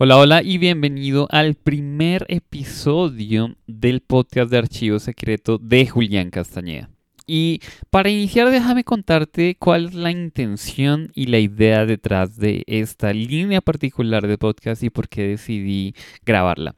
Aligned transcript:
Hola, 0.00 0.16
hola 0.16 0.42
y 0.44 0.58
bienvenido 0.58 1.26
al 1.28 1.56
primer 1.56 2.24
episodio 2.28 3.56
del 3.66 4.00
podcast 4.00 4.48
de 4.48 4.58
Archivo 4.58 5.00
Secreto 5.00 5.58
de 5.58 5.88
Julián 5.88 6.30
Castañeda. 6.30 6.88
Y 7.26 7.62
para 7.90 8.08
iniciar, 8.08 8.48
déjame 8.48 8.84
contarte 8.84 9.56
cuál 9.58 9.86
es 9.86 9.94
la 9.94 10.12
intención 10.12 11.10
y 11.16 11.26
la 11.26 11.40
idea 11.40 11.84
detrás 11.84 12.36
de 12.36 12.62
esta 12.68 13.12
línea 13.12 13.60
particular 13.60 14.28
de 14.28 14.38
podcast 14.38 14.84
y 14.84 14.90
por 14.90 15.08
qué 15.08 15.26
decidí 15.26 15.96
grabarla. 16.24 16.76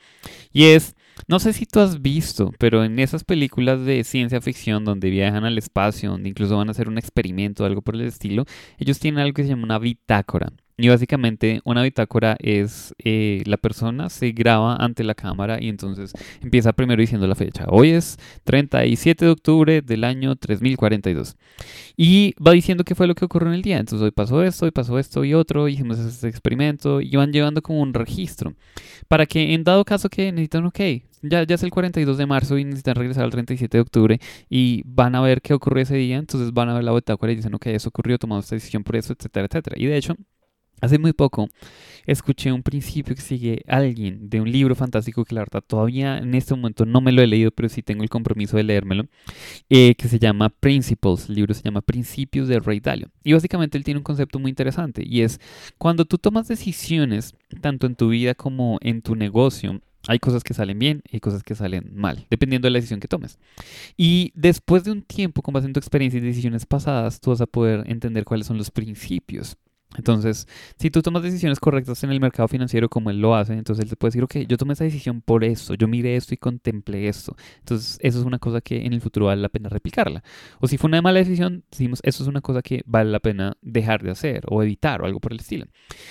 Y 0.51 0.69
es, 0.69 0.97
no 1.29 1.41
sé 1.41 1.53
si 1.53 1.67
tú 1.67 1.81
has 1.81 2.01
visto, 2.01 2.55
pero 2.59 2.85
en 2.85 2.99
esas 2.99 3.25
películas 3.25 3.85
de 3.85 4.03
ciencia 4.03 4.41
ficción 4.41 4.87
donde 4.87 5.11
viajan 5.11 5.45
al 5.45 5.59
espacio, 5.59 6.11
donde 6.11 6.31
incluso 6.31 6.57
van 6.57 6.69
a 6.69 6.71
hacer 6.71 6.89
un 6.89 6.97
experimento 6.97 7.65
o 7.65 7.67
algo 7.67 7.83
por 7.83 7.97
el 7.97 8.01
estilo, 8.01 8.47
ellos 8.79 8.99
tienen 8.99 9.21
algo 9.21 9.35
que 9.35 9.43
se 9.43 9.51
llama 9.51 9.65
una 9.65 9.79
bitácora. 9.79 10.51
Y 10.81 10.89
básicamente 10.89 11.61
una 11.65 11.83
bitácora 11.83 12.37
es 12.41 12.95
eh, 13.05 13.43
la 13.45 13.59
persona 13.59 14.09
se 14.09 14.33
graba 14.33 14.77
ante 14.77 15.05
la 15.05 15.15
cámara 15.15 15.59
y 15.61 15.69
entonces 15.69 16.13
empieza 16.41 16.73
primero 16.73 17.01
diciendo 17.01 17.27
la 17.27 17.35
fecha. 17.35 17.67
Hoy 17.69 17.91
es 17.91 18.17
37 18.45 19.27
de 19.27 19.31
octubre 19.31 19.83
del 19.83 20.05
año 20.05 20.37
3042. 20.37 21.37
Y 21.99 22.35
va 22.41 22.53
diciendo 22.53 22.85
qué 22.85 22.95
fue 22.95 23.07
lo 23.07 23.15
que 23.15 23.27
ocurrió 23.27 23.49
en 23.49 23.57
el 23.57 23.63
día. 23.63 23.79
Entonces 23.79 24.03
hoy 24.03 24.11
pasó 24.11 24.43
esto, 24.43 24.65
hoy 24.65 24.71
pasó 24.71 24.99
esto 24.99 25.23
y 25.23 25.35
otro, 25.35 25.69
hicimos 25.69 25.99
este 25.99 26.29
experimento 26.29 27.03
y 27.03 27.15
van 27.15 27.31
llevando 27.31 27.61
como 27.61 27.81
un 27.83 27.93
registro. 27.93 28.55
Para 29.07 29.27
que 29.27 29.53
en 29.53 29.65
dado 29.65 29.85
caso 29.85 30.09
que 30.09 30.33
necesitan, 30.33 30.65
ok, 30.65 30.81
ya, 31.23 31.43
ya 31.43 31.55
es 31.57 31.63
el 31.63 31.71
42 31.71 32.17
de 32.17 32.27
marzo 32.27 32.57
y 32.57 32.65
necesitan 32.65 32.95
regresar 32.95 33.25
al 33.25 33.31
37 33.31 33.77
de 33.77 33.83
octubre 33.83 34.21
y 34.49 34.83
van 34.87 35.15
a 35.15 35.21
ver 35.21 35.43
qué 35.43 35.53
ocurrió 35.53 35.83
ese 35.83 35.97
día, 35.97 36.17
entonces 36.17 36.53
van 36.53 36.71
a 36.71 36.75
ver 36.75 36.85
la 36.85 36.95
bitácora 36.95 37.33
y 37.33 37.37
dicen, 37.37 37.55
ok, 37.55 37.67
eso 37.67 37.91
ocurrió, 37.91 38.19
tomamos 38.19 38.47
esta 38.47 38.57
decisión 38.57 38.83
por 38.83 38.97
eso, 38.97 39.13
etcétera, 39.13 39.47
etcétera. 39.47 39.77
Y 39.79 39.87
de 39.87 39.97
hecho, 39.97 40.17
Hace 40.81 40.99
muy 40.99 41.13
poco 41.13 41.49
escuché 42.07 42.53
un 42.53 42.63
principio 42.63 43.15
que 43.15 43.21
sigue 43.21 43.63
alguien 43.69 44.31
de 44.31 44.41
un 44.41 44.51
libro 44.51 44.75
fantástico 44.75 45.25
que 45.25 45.35
la 45.35 45.43
verdad 45.43 45.63
todavía 45.67 46.19
en 46.19 46.35
este 46.35 46.55
momento 46.55 46.87
no 46.87 47.01
me 47.01 47.13
lo 47.13 47.23
he 47.23 47.27
leído, 47.27 47.51
pero 47.51 47.69
sí 47.69 47.83
tengo 47.83 48.03
el 48.03 48.09
compromiso 48.09 48.57
de 48.57 48.65
leérmelo, 48.65 49.05
eh, 49.69 49.95
que 49.95 50.09
se 50.09 50.19
llama 50.19 50.49
Principles. 50.49 51.29
El 51.29 51.37
libro 51.37 51.55
se 51.55 51.63
llama 51.63 51.83
Principios 51.83 52.49
de 52.49 52.59
Ray 52.59 52.81
Dalio. 52.81 53.11
Y 53.23 53.33
básicamente 53.33 53.79
él 53.79 53.85
tiene 53.85 53.99
un 53.99 54.05
concepto 54.05 54.39
muy 54.39 54.51
interesante 54.51 55.03
y 55.07 55.23
es 55.23 55.41
cuando 55.79 56.05
tú 56.05 56.19
tomas 56.19 56.49
decisiones, 56.49 57.35
tanto 57.61 57.87
en 57.87 57.95
tu 57.95 58.09
vida 58.09 58.35
como 58.35 58.79
en 58.81 59.03
tu 59.03 59.15
negocio, 59.15 59.81
hay 60.09 60.19
cosas 60.19 60.43
que 60.43 60.55
salen 60.55 60.79
bien 60.79 61.03
y 61.11 61.21
cosas 61.21 61.43
que 61.43 61.55
salen 61.55 61.91
mal, 61.95 62.27
dependiendo 62.31 62.67
de 62.67 62.71
la 62.71 62.79
decisión 62.79 63.01
que 63.01 63.09
tomes. 63.09 63.39
Y 63.97 64.33
después 64.35 64.85
de 64.85 64.93
un 64.93 65.03
tiempo, 65.03 65.43
con 65.43 65.53
base 65.53 65.67
en 65.67 65.75
tu 65.75 65.81
experiencia 65.81 66.19
y 66.19 66.23
decisiones 66.23 66.65
pasadas, 66.65 67.21
tú 67.21 67.31
vas 67.31 67.41
a 67.43 67.47
poder 67.47 67.85
entender 67.87 68.25
cuáles 68.25 68.47
son 68.47 68.57
los 68.57 68.71
principios 68.71 69.57
entonces, 69.97 70.47
si 70.79 70.91
tú 70.91 71.03
tomas 71.03 71.23
decisiones 71.23 71.59
correctas 71.59 72.03
en 72.05 72.11
el 72.11 72.21
mercado 72.21 72.47
financiero 72.47 72.89
como 72.89 73.11
él 73.11 73.21
lo 73.21 73.35
hace, 73.35 73.55
entonces 73.55 73.83
él 73.83 73.91
te 73.91 73.97
puede 73.97 74.11
decir, 74.11 74.23
ok, 74.23 74.49
yo 74.49 74.57
tomé 74.57 74.75
esa 74.75 74.85
decisión 74.85 75.21
por 75.21 75.43
eso, 75.43 75.75
yo 75.75 75.89
miré 75.89 76.17
esto 76.17 76.33
y 76.35 76.37
contemplé 76.37 77.09
esto. 77.09 77.35
Entonces, 77.59 77.99
eso 78.01 78.21
es 78.21 78.25
una 78.25 78.39
cosa 78.39 78.61
que 78.61 78.87
en 78.87 78.93
el 78.93 79.01
futuro 79.01 79.27
vale 79.27 79.43
la 79.43 79.49
pena 79.49 79.69
replicarla. 79.69 80.23
O 80.61 80.69
si 80.69 80.79
fue 80.79 80.89
una 80.89 81.03
mala 81.03 81.19
decisión, 81.19 81.65
decimos, 81.71 82.01
eso 82.05 82.23
es 82.23 82.29
una 82.29 82.41
cosa 82.41 82.63
que 82.63 82.83
vale 82.87 83.11
la 83.11 83.21
pena 83.21 83.57
dejar 83.63 84.03
de 84.03 84.13
hacer 84.13 84.45
o 84.49 84.63
evitar 84.63 85.03
o 85.03 85.07
algo 85.07 85.21
por 85.21 85.33
el 85.33 85.41
estilo. 85.41 85.67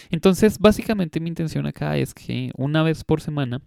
Entonces, 0.09 0.59
básicamente 0.59 1.19
mi 1.21 1.29
intención 1.29 1.65
acá 1.65 1.97
es 1.97 2.13
que 2.13 2.51
una 2.57 2.83
vez 2.83 3.03
por 3.05 3.21
semana 3.21 3.61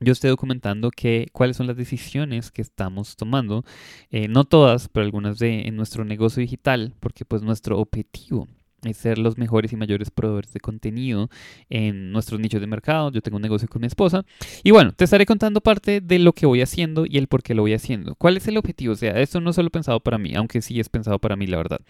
yo 0.00 0.12
esté 0.12 0.28
documentando 0.28 0.90
que, 0.90 1.28
cuáles 1.32 1.56
son 1.56 1.66
las 1.66 1.76
decisiones 1.76 2.50
que 2.50 2.62
estamos 2.62 3.16
tomando, 3.16 3.64
eh, 4.10 4.28
no 4.28 4.44
todas, 4.44 4.88
pero 4.88 5.04
algunas 5.04 5.38
de 5.38 5.68
en 5.68 5.76
nuestro 5.76 6.04
negocio 6.04 6.40
digital, 6.40 6.94
porque 7.00 7.24
pues 7.24 7.42
nuestro 7.42 7.78
objetivo 7.78 8.48
es 8.84 8.96
ser 8.96 9.18
los 9.18 9.38
mejores 9.38 9.72
y 9.72 9.76
mayores 9.76 10.10
proveedores 10.10 10.52
de 10.52 10.60
contenido 10.60 11.30
en 11.70 12.12
nuestros 12.12 12.40
nichos 12.40 12.60
de 12.60 12.66
mercado. 12.66 13.10
Yo 13.10 13.22
tengo 13.22 13.36
un 13.36 13.42
negocio 13.42 13.68
con 13.68 13.80
mi 13.80 13.86
esposa. 13.86 14.24
Y 14.62 14.70
bueno, 14.70 14.92
te 14.92 15.04
estaré 15.04 15.26
contando 15.26 15.60
parte 15.60 16.00
de 16.00 16.18
lo 16.18 16.32
que 16.32 16.46
voy 16.46 16.62
haciendo 16.62 17.04
y 17.06 17.18
el 17.18 17.28
por 17.28 17.42
qué 17.42 17.54
lo 17.54 17.62
voy 17.62 17.74
haciendo. 17.74 18.14
¿Cuál 18.16 18.36
es 18.36 18.48
el 18.48 18.56
objetivo? 18.56 18.92
O 18.92 18.96
sea, 18.96 19.20
esto 19.20 19.40
no 19.40 19.50
es 19.50 19.56
solo 19.56 19.70
pensado 19.70 20.00
para 20.00 20.18
mí, 20.18 20.34
aunque 20.34 20.62
sí 20.62 20.80
es 20.80 20.88
pensado 20.88 21.18
para 21.18 21.36
mí, 21.36 21.46
la 21.46 21.58
verdad. 21.58 21.80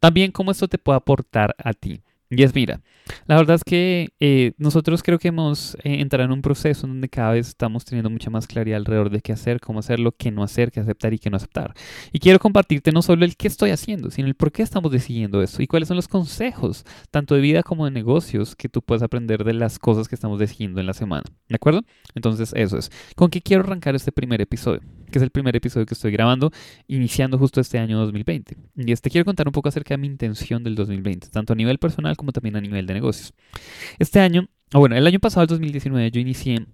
También 0.00 0.32
cómo 0.32 0.50
esto 0.50 0.68
te 0.68 0.78
puede 0.78 0.98
aportar 0.98 1.54
a 1.58 1.72
ti. 1.72 2.02
Y 2.28 2.42
es, 2.42 2.54
mira, 2.54 2.80
la 3.26 3.36
verdad 3.36 3.54
es 3.54 3.64
que 3.64 4.08
eh, 4.18 4.52
nosotros 4.58 5.02
creo 5.04 5.18
que 5.18 5.28
hemos 5.28 5.76
eh, 5.84 6.00
entrado 6.00 6.24
en 6.24 6.32
un 6.32 6.42
proceso 6.42 6.86
donde 6.86 7.08
cada 7.08 7.32
vez 7.32 7.48
estamos 7.48 7.84
teniendo 7.84 8.10
mucha 8.10 8.30
más 8.30 8.48
claridad 8.48 8.78
alrededor 8.78 9.10
de 9.10 9.20
qué 9.20 9.32
hacer, 9.32 9.60
cómo 9.60 9.78
hacerlo, 9.78 10.12
qué 10.12 10.32
no 10.32 10.42
hacer, 10.42 10.72
qué 10.72 10.80
aceptar 10.80 11.14
y 11.14 11.18
qué 11.20 11.30
no 11.30 11.36
aceptar. 11.36 11.74
Y 12.12 12.18
quiero 12.18 12.40
compartirte 12.40 12.90
no 12.90 13.02
solo 13.02 13.24
el 13.24 13.36
qué 13.36 13.46
estoy 13.46 13.70
haciendo, 13.70 14.10
sino 14.10 14.26
el 14.26 14.34
por 14.34 14.50
qué 14.50 14.62
estamos 14.62 14.90
decidiendo 14.90 15.40
esto 15.40 15.62
y 15.62 15.68
cuáles 15.68 15.86
son 15.88 15.96
los 15.96 16.08
consejos, 16.08 16.84
tanto 17.12 17.36
de 17.36 17.40
vida 17.40 17.62
como 17.62 17.84
de 17.84 17.92
negocios, 17.92 18.56
que 18.56 18.68
tú 18.68 18.82
puedes 18.82 19.04
aprender 19.04 19.44
de 19.44 19.54
las 19.54 19.78
cosas 19.78 20.08
que 20.08 20.16
estamos 20.16 20.40
decidiendo 20.40 20.80
en 20.80 20.86
la 20.86 20.94
semana. 20.94 21.24
¿De 21.48 21.54
acuerdo? 21.54 21.82
Entonces, 22.16 22.52
eso 22.56 22.76
es. 22.76 22.90
¿Con 23.14 23.30
qué 23.30 23.40
quiero 23.40 23.62
arrancar 23.62 23.94
este 23.94 24.10
primer 24.10 24.40
episodio? 24.40 24.80
Que 25.10 25.18
es 25.18 25.22
el 25.22 25.30
primer 25.30 25.54
episodio 25.56 25.86
que 25.86 25.94
estoy 25.94 26.12
grabando, 26.12 26.50
iniciando 26.88 27.38
justo 27.38 27.60
este 27.60 27.78
año 27.78 27.98
2020. 27.98 28.56
Y 28.76 28.92
este 28.92 29.10
quiero 29.10 29.24
contar 29.24 29.46
un 29.48 29.52
poco 29.52 29.68
acerca 29.68 29.94
de 29.94 29.98
mi 29.98 30.06
intención 30.06 30.62
del 30.64 30.74
2020, 30.74 31.28
tanto 31.28 31.52
a 31.52 31.56
nivel 31.56 31.78
personal 31.78 32.16
como 32.16 32.32
también 32.32 32.56
a 32.56 32.60
nivel 32.60 32.86
de 32.86 32.94
negocios. 32.94 33.32
Este 33.98 34.20
año, 34.20 34.48
o 34.74 34.80
bueno, 34.80 34.96
el 34.96 35.06
año 35.06 35.20
pasado, 35.20 35.42
el 35.42 35.48
2019, 35.48 36.10
yo 36.10 36.20
inicié 36.20 36.66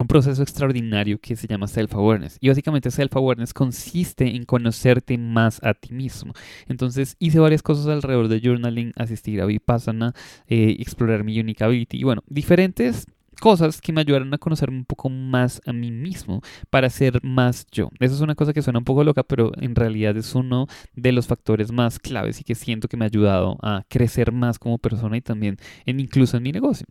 un 0.00 0.06
proceso 0.06 0.42
extraordinario 0.42 1.18
que 1.20 1.36
se 1.36 1.46
llama 1.46 1.66
self-awareness. 1.66 2.38
Y 2.40 2.48
básicamente 2.48 2.90
self-awareness 2.90 3.52
consiste 3.52 4.34
en 4.34 4.44
conocerte 4.44 5.18
más 5.18 5.60
a 5.62 5.74
ti 5.74 5.92
mismo. 5.92 6.32
Entonces 6.68 7.16
hice 7.18 7.38
varias 7.38 7.62
cosas 7.62 7.86
alrededor 7.86 8.28
de 8.28 8.40
journaling, 8.40 8.92
asistir 8.96 9.42
a 9.42 9.44
Vipassana, 9.44 10.14
eh, 10.46 10.76
explorar 10.78 11.22
mi 11.22 11.38
unique 11.38 11.62
ability 11.62 11.98
y 11.98 12.04
bueno, 12.04 12.22
diferentes 12.28 13.06
cosas 13.40 13.80
que 13.80 13.92
me 13.92 14.02
ayudaron 14.02 14.32
a 14.32 14.38
conocerme 14.38 14.76
un 14.76 14.84
poco 14.84 15.08
más 15.08 15.60
a 15.66 15.72
mí 15.72 15.90
mismo 15.90 16.42
para 16.70 16.88
ser 16.90 17.20
más 17.24 17.66
yo. 17.72 17.90
Eso 17.98 18.14
es 18.14 18.20
una 18.20 18.34
cosa 18.34 18.52
que 18.52 18.62
suena 18.62 18.78
un 18.78 18.84
poco 18.84 19.02
loca, 19.02 19.24
pero 19.24 19.50
en 19.60 19.74
realidad 19.74 20.16
es 20.16 20.34
uno 20.34 20.66
de 20.94 21.12
los 21.12 21.26
factores 21.26 21.72
más 21.72 21.98
claves 21.98 22.40
y 22.40 22.44
que 22.44 22.54
siento 22.54 22.86
que 22.86 22.96
me 22.96 23.04
ha 23.04 23.08
ayudado 23.08 23.58
a 23.62 23.82
crecer 23.88 24.30
más 24.30 24.58
como 24.58 24.78
persona 24.78 25.16
y 25.16 25.22
también 25.22 25.56
en, 25.86 25.98
incluso 25.98 26.36
en 26.36 26.44
mi 26.44 26.52
negocio. 26.52 26.86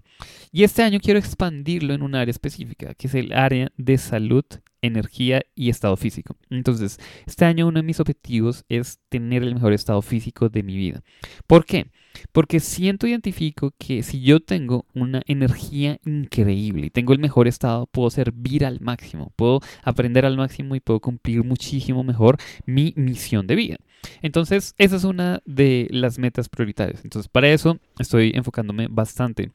Y 0.52 0.64
este 0.64 0.84
año 0.84 1.00
quiero 1.00 1.20
expandirlo 1.20 1.94
en 1.94 2.02
un 2.02 2.16
área 2.16 2.32
específica, 2.32 2.94
que 2.96 3.08
es 3.08 3.16
el 3.16 3.32
área 3.32 3.72
de 3.78 3.98
salud 3.98 4.44
energía 4.82 5.44
y 5.56 5.70
estado 5.70 5.98
físico. 5.98 6.36
Entonces, 6.50 7.00
este 7.26 7.46
año 7.46 7.68
uno 7.68 7.80
de 7.80 7.84
mis 7.84 8.00
objetivos 8.00 8.66
es 8.70 9.00
tener 9.10 9.44
el 9.44 9.56
mejor 9.56 9.74
estado 9.74 10.02
físico 10.02 10.50
de 10.50 10.64
mi 10.64 10.78
vida. 10.78 11.04
¿Por 11.48 11.66
qué? 11.66 11.92
Porque 12.32 12.60
siento, 12.60 13.08
identifico 13.08 13.72
que 13.78 14.04
si 14.04 14.22
yo 14.22 14.40
tengo 14.40 14.86
una 14.94 15.22
energía 15.26 16.00
increíble 16.06 16.88
y 16.88 16.90
tengo 16.90 17.14
el 17.14 17.20
mejor 17.20 17.48
estado, 17.48 17.88
puedo 17.88 18.10
servir 18.10 18.66
al 18.66 18.80
máximo, 18.82 19.32
puedo 19.36 19.62
aprender 19.84 20.26
al 20.26 20.38
máximo 20.38 20.76
y 20.76 20.80
puedo 20.80 21.00
cumplir 21.00 21.44
muchísimo 21.44 22.04
mejor 22.04 22.38
mi 22.66 22.94
misión 22.96 23.48
de 23.48 23.56
vida. 23.56 23.78
Entonces, 24.22 24.76
esa 24.78 24.96
es 24.96 25.04
una 25.04 25.42
de 25.46 25.88
las 25.92 26.20
metas 26.20 26.50
prioritarias. 26.50 27.04
Entonces, 27.04 27.30
para 27.30 27.50
eso 27.50 27.80
estoy 28.00 28.32
enfocándome 28.36 28.88
bastante 28.90 29.52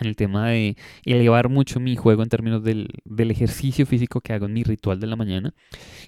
el 0.00 0.16
tema 0.16 0.48
de 0.48 0.76
elevar 1.04 1.48
mucho 1.48 1.80
mi 1.80 1.96
juego 1.96 2.22
en 2.22 2.28
términos 2.28 2.62
del, 2.62 2.88
ejercicio 3.30 3.86
físico 3.86 4.20
que 4.20 4.32
hago 4.32 4.46
en 4.46 4.52
mi 4.52 4.62
ritual 4.62 5.00
de 5.00 5.06
la 5.06 5.16
mañana 5.16 5.54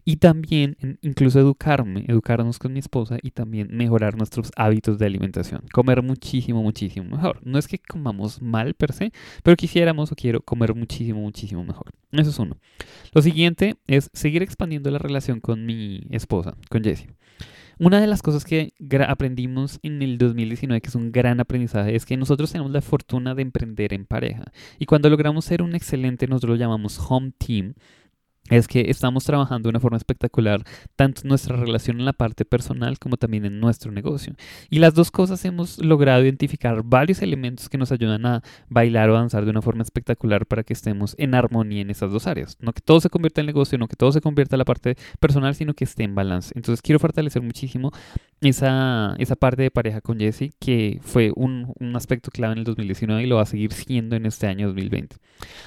y 0.05 0.17
también 0.17 0.77
incluso 1.01 1.41
educarme, 1.41 2.05
educarnos 2.09 2.59
con 2.59 2.73
mi 2.73 2.79
esposa 2.79 3.19
y 3.23 3.31
también 3.31 3.69
mejorar 3.71 4.17
nuestros 4.17 4.53
hábitos 4.57 4.99
de 4.99 5.07
alimentación, 5.07 5.63
comer 5.73 6.03
muchísimo, 6.03 6.63
muchísimo 6.63 7.09
mejor. 7.09 7.41
No 7.45 7.59
es 7.59 7.69
que 7.69 7.79
comamos 7.79 8.43
mal 8.43 8.75
per 8.75 8.93
se, 8.93 9.13
pero 9.43 9.57
quisiéramos 9.57 10.13
o 10.13 10.15
quiero 10.15 10.41
comer 10.43 10.75
muchísimo, 10.75 11.21
muchísimo 11.21 11.65
mejor. 11.65 11.93
Eso 12.13 12.31
es 12.31 12.39
uno. 12.39 12.59
Lo 13.13 13.23
siguiente 13.23 13.77
es 13.87 14.11
seguir 14.13 14.43
expandiendo 14.43 14.91
la 14.91 14.99
relación 14.99 15.41
con 15.41 15.65
mi 15.65 16.03
esposa, 16.11 16.55
con 16.69 16.85
Jessie. 16.85 17.09
Una 17.79 18.01
de 18.01 18.07
las 18.07 18.23
cosas 18.23 18.47
que 18.47 18.73
aprendimos 19.07 19.81
en 19.83 20.01
el 20.01 20.17
2019, 20.17 20.81
que 20.81 20.89
es 20.89 20.95
un 20.95 21.13
gran 21.13 21.41
aprendizaje, 21.41 21.95
es 21.95 22.07
que 22.07 22.17
nosotros 22.17 22.51
tenemos 22.51 22.73
la 22.73 22.81
fortuna 22.81 23.35
de 23.35 23.43
emprender 23.43 23.93
en 23.93 24.07
pareja. 24.07 24.45
Y 24.79 24.87
cuando 24.87 25.11
logramos 25.11 25.45
ser 25.45 25.61
un 25.61 25.75
excelente, 25.75 26.27
nosotros 26.27 26.53
lo 26.53 26.57
llamamos 26.57 26.99
home 26.99 27.33
team, 27.37 27.75
es 28.51 28.69
que 28.69 28.91
estamos 28.91 29.25
trabajando 29.25 29.66
de 29.66 29.71
una 29.71 29.81
forma 29.81 29.97
espectacular 29.97 30.63
tanto 30.95 31.22
nuestra 31.25 31.57
relación 31.57 31.98
en 31.98 32.04
la 32.04 32.13
parte 32.13 32.45
personal 32.45 32.98
como 32.98 33.16
también 33.16 33.45
en 33.45 33.60
nuestro 33.60 33.91
negocio. 33.91 34.34
Y 34.71 34.78
las 34.78 34.95
dos 34.95 35.10
cosas 35.10 35.45
hemos 35.45 35.78
logrado 35.78 36.22
identificar 36.22 36.83
varios 36.84 37.22
elementos 37.22 37.69
que 37.69 37.78
nos 37.78 37.93
ayudan 37.93 38.25
a 38.27 38.43
bailar 38.69 39.10
o 39.10 39.15
danzar 39.15 39.45
de 39.45 39.51
una 39.51 39.63
forma 39.63 39.83
espectacular 39.83 40.47
para 40.47 40.63
que 40.63 40.72
estemos 40.72 41.15
en 41.19 41.34
armonía 41.34 41.83
en 41.83 41.91
esas 41.91 42.13
dos 42.13 42.27
áreas. 42.27 42.57
No 42.60 42.72
que 42.72 42.81
todo 42.81 43.01
se 43.01 43.10
convierta 43.10 43.41
en 43.41 43.47
negocio, 43.47 43.78
no 43.78 43.89
que 43.89 43.97
todo 43.97 44.13
se 44.13 44.21
convierta 44.21 44.57
en 44.57 44.59
la 44.59 44.65
parte 44.65 44.97
personal, 45.19 45.54
sino 45.54 45.75
que 45.75 45.84
esté 45.84 46.04
en 46.04 46.15
balance. 46.15 46.53
Entonces 46.54 46.83
quiero 46.83 46.98
fortalecer 46.98 47.43
muchísimo 47.43 47.91
esa, 48.41 49.15
esa 49.19 49.37
parte 49.37 49.63
de 49.63 49.71
pareja 49.71 50.01
con 50.01 50.19
Jesse, 50.19 50.53
que 50.60 51.01
fue 51.03 51.33
un, 51.34 51.72
un 51.78 51.97
aspecto 51.97 52.31
clave 52.31 52.53
en 52.53 52.59
el 52.59 52.65
2019 52.65 53.22
y 53.22 53.27
lo 53.27 53.37
va 53.37 53.43
a 53.43 53.47
seguir 53.47 53.72
siendo 53.72 54.16
en 54.16 54.27
este 54.27 54.47
año 54.47 54.66
2020. 54.69 55.16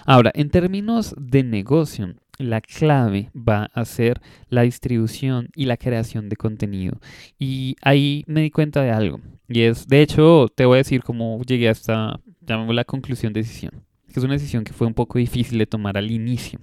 Ahora, 0.05 0.31
en 0.33 0.49
términos 0.49 1.13
de 1.17 1.43
negocio, 1.43 2.15
la 2.39 2.61
clave 2.61 3.29
va 3.35 3.69
a 3.73 3.85
ser 3.85 4.21
la 4.49 4.63
distribución 4.63 5.49
y 5.55 5.65
la 5.65 5.77
creación 5.77 6.29
de 6.29 6.37
contenido. 6.37 6.99
Y 7.37 7.75
ahí 7.81 8.23
me 8.25 8.41
di 8.41 8.49
cuenta 8.49 8.81
de 8.81 8.91
algo. 8.91 9.19
Y 9.47 9.61
es, 9.61 9.87
de 9.87 10.01
hecho, 10.01 10.47
te 10.55 10.65
voy 10.65 10.75
a 10.75 10.77
decir 10.77 11.03
cómo 11.03 11.41
llegué 11.43 11.67
a 11.67 11.71
esta, 11.71 12.19
llamémosla 12.41 12.85
conclusión 12.85 13.33
decisión. 13.33 13.83
que 14.11 14.19
es 14.19 14.23
una 14.23 14.33
decisión 14.33 14.63
que 14.63 14.73
fue 14.73 14.87
un 14.87 14.93
poco 14.93 15.19
difícil 15.19 15.59
de 15.59 15.67
tomar 15.67 15.97
al 15.97 16.09
inicio. 16.09 16.59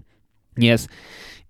Y 0.56 0.69
es, 0.69 0.88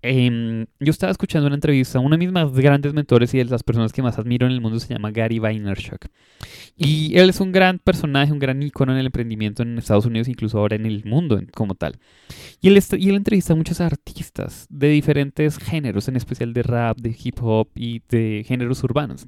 em, 0.01 0.65
yo 0.79 0.91
estaba 0.91 1.11
escuchando 1.11 1.47
una 1.47 1.55
entrevista, 1.55 1.99
una 1.99 2.17
de 2.17 2.25
mis 2.25 2.31
más 2.31 2.51
grandes 2.51 2.93
mentores 2.93 3.33
y 3.33 3.37
de 3.37 3.45
las 3.45 3.63
personas 3.63 3.93
que 3.93 4.01
más 4.01 4.17
admiro 4.17 4.45
en 4.45 4.53
el 4.53 4.61
mundo 4.61 4.79
se 4.79 4.93
llama 4.93 5.11
Gary 5.11 5.39
Vaynerchuk. 5.39 6.05
Y 6.75 7.17
él 7.17 7.29
es 7.29 7.39
un 7.39 7.51
gran 7.51 7.79
personaje, 7.79 8.31
un 8.31 8.39
gran 8.39 8.61
ícono 8.61 8.91
en 8.93 8.99
el 8.99 9.07
emprendimiento 9.07 9.63
en 9.63 9.77
Estados 9.77 10.05
Unidos, 10.05 10.27
incluso 10.27 10.59
ahora 10.59 10.75
en 10.75 10.85
el 10.85 11.03
mundo 11.05 11.41
como 11.53 11.75
tal. 11.75 11.97
Y 12.61 12.67
él, 12.67 12.83
y 12.97 13.09
él 13.09 13.15
entrevista 13.15 13.53
a 13.53 13.55
muchos 13.55 13.81
artistas 13.81 14.67
de 14.69 14.89
diferentes 14.89 15.57
géneros, 15.57 16.07
en 16.07 16.15
especial 16.15 16.53
de 16.53 16.63
rap, 16.63 16.97
de 16.97 17.15
hip 17.21 17.37
hop 17.41 17.69
y 17.75 18.01
de 18.09 18.43
géneros 18.47 18.83
urbanos. 18.83 19.27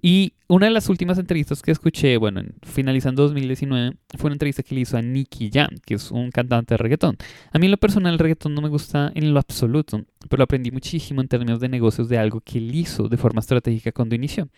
Y 0.00 0.32
una 0.50 0.66
de 0.66 0.72
las 0.72 0.88
últimas 0.88 1.16
entrevistas 1.16 1.62
que 1.62 1.70
escuché, 1.70 2.16
bueno, 2.16 2.42
finalizando 2.64 3.22
2019, 3.22 3.96
fue 4.18 4.28
una 4.28 4.34
entrevista 4.34 4.64
que 4.64 4.74
le 4.74 4.80
hizo 4.80 4.96
a 4.96 5.02
Nicky 5.02 5.48
Jam, 5.52 5.68
que 5.86 5.94
es 5.94 6.10
un 6.10 6.32
cantante 6.32 6.74
de 6.74 6.78
reggaetón. 6.78 7.16
A 7.52 7.58
mí 7.60 7.66
en 7.66 7.70
lo 7.70 7.76
personal 7.76 8.14
el 8.14 8.18
reggaetón 8.18 8.54
no 8.54 8.60
me 8.60 8.68
gusta 8.68 9.12
en 9.14 9.32
lo 9.32 9.38
absoluto, 9.38 10.04
pero 10.28 10.42
aprendí 10.42 10.72
muchísimo 10.72 11.20
en 11.20 11.28
términos 11.28 11.60
de 11.60 11.68
negocios 11.68 12.08
de 12.08 12.18
algo 12.18 12.40
que 12.40 12.58
él 12.58 12.74
hizo 12.74 13.08
de 13.08 13.16
forma 13.16 13.38
estratégica 13.38 13.92
cuando 13.92 14.16
inició. 14.16 14.48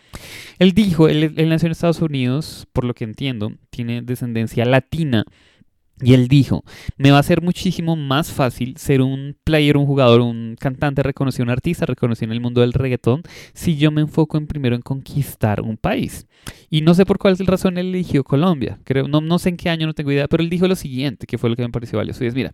Él 0.59 0.73
dijo, 0.73 1.09
él, 1.09 1.35
él 1.37 1.49
nació 1.50 1.67
en 1.67 1.73
Estados 1.73 2.00
Unidos, 2.00 2.67
por 2.73 2.85
lo 2.85 2.95
que 2.95 3.05
entiendo, 3.05 3.53
tiene 3.69 4.00
descendencia 4.00 4.65
latina 4.65 5.27
y 6.02 6.14
él 6.14 6.28
dijo, 6.28 6.64
me 6.96 7.10
va 7.10 7.19
a 7.19 7.22
ser 7.22 7.43
muchísimo 7.43 7.96
más 7.96 8.32
fácil 8.32 8.76
ser 8.76 9.02
un 9.02 9.37
player, 9.44 9.76
un 9.76 9.87
jugador, 9.87 10.20
un 10.20 10.56
cantante 10.58 11.02
reconocido, 11.02 11.44
un 11.44 11.50
artista 11.50 11.87
reconocido 11.87 12.26
en 12.26 12.32
el 12.32 12.40
mundo 12.40 12.60
del 12.60 12.72
reggaetón 12.72 13.22
si 13.54 13.76
yo 13.76 13.90
me 13.90 14.00
enfoco 14.00 14.37
en 14.37 14.46
primero 14.46 14.75
en 14.75 14.82
conquistar 14.82 15.60
un 15.60 15.76
país. 15.76 16.26
Y 16.70 16.81
no 16.81 16.94
sé 16.94 17.06
por 17.06 17.19
cuál 17.19 17.37
razón 17.38 17.78
él 17.78 17.88
eligió 17.88 18.25
Colombia, 18.25 18.78
creo, 18.84 19.06
no, 19.08 19.20
no 19.20 19.38
sé 19.38 19.50
en 19.50 19.56
qué 19.56 19.70
año, 19.70 19.87
no 19.87 19.94
tengo 19.94 20.10
idea, 20.10 20.28
pero 20.28 20.43
él 20.43 20.50
dijo 20.50 20.66
lo 20.66 20.76
siguiente, 20.76 21.26
que 21.26 21.38
fue 21.38 21.50
lo 21.50 21.56
que 21.56 21.62
me 21.62 21.70
pareció 21.70 21.99
valioso. 21.99 22.25
Y 22.25 22.26
es, 22.26 22.34
mira, 22.34 22.52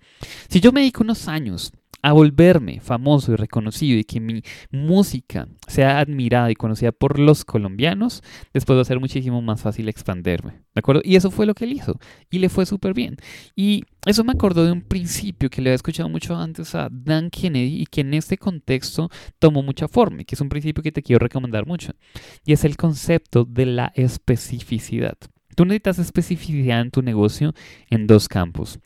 si 0.48 0.60
yo 0.60 0.72
me 0.72 0.80
dedico 0.80 1.02
unos 1.02 1.28
años 1.28 1.72
a 2.02 2.12
volverme 2.12 2.80
famoso 2.80 3.32
y 3.32 3.36
reconocido 3.36 3.98
y 3.98 4.04
que 4.04 4.20
mi 4.20 4.42
música 4.70 5.48
sea 5.66 5.98
admirada 5.98 6.50
y 6.50 6.54
conocida 6.54 6.92
por 6.92 7.18
los 7.18 7.44
colombianos, 7.44 8.22
después 8.52 8.76
va 8.76 8.82
a 8.82 8.84
ser 8.84 9.00
muchísimo 9.00 9.42
más 9.42 9.62
fácil 9.62 9.88
expanderme. 9.88 10.62
¿De 10.74 10.80
acuerdo? 10.80 11.02
Y 11.04 11.16
eso 11.16 11.30
fue 11.30 11.46
lo 11.46 11.54
que 11.54 11.64
él 11.64 11.72
hizo. 11.72 11.98
Y 12.30 12.38
le 12.38 12.48
fue 12.48 12.66
súper 12.66 12.94
bien. 12.94 13.16
Y 13.56 13.84
eso 14.06 14.24
me 14.24 14.32
acordó 14.32 14.64
de 14.64 14.72
un 14.72 14.82
principio 14.82 15.50
que 15.50 15.60
le 15.60 15.70
había 15.70 15.76
escuchado 15.76 16.08
mucho 16.08 16.36
antes 16.36 16.74
a 16.74 16.88
Dan 16.90 17.30
Kennedy 17.30 17.82
y 17.82 17.86
que 17.86 18.02
en 18.02 18.14
este 18.14 18.38
contexto 18.38 19.10
tomó 19.38 19.62
mucha 19.62 19.88
forma 19.88 20.22
y 20.22 20.24
que 20.24 20.34
es 20.34 20.40
un 20.40 20.48
principio 20.48 20.82
que 20.82 20.92
te 20.92 21.02
quiero 21.02 21.18
recomendar 21.18 21.66
mucho. 21.66 21.92
Y 22.44 22.52
es 22.52 22.64
el 22.64 22.76
concepto 22.76 23.44
de 23.44 23.66
la 23.66 23.92
especificidad. 23.94 25.18
Tú 25.56 25.64
necesitas 25.64 25.98
especificidad 25.98 26.80
en 26.80 26.92
tu 26.92 27.02
negocio 27.02 27.52
en 27.90 28.06
dos 28.06 28.28
campos. 28.28 28.78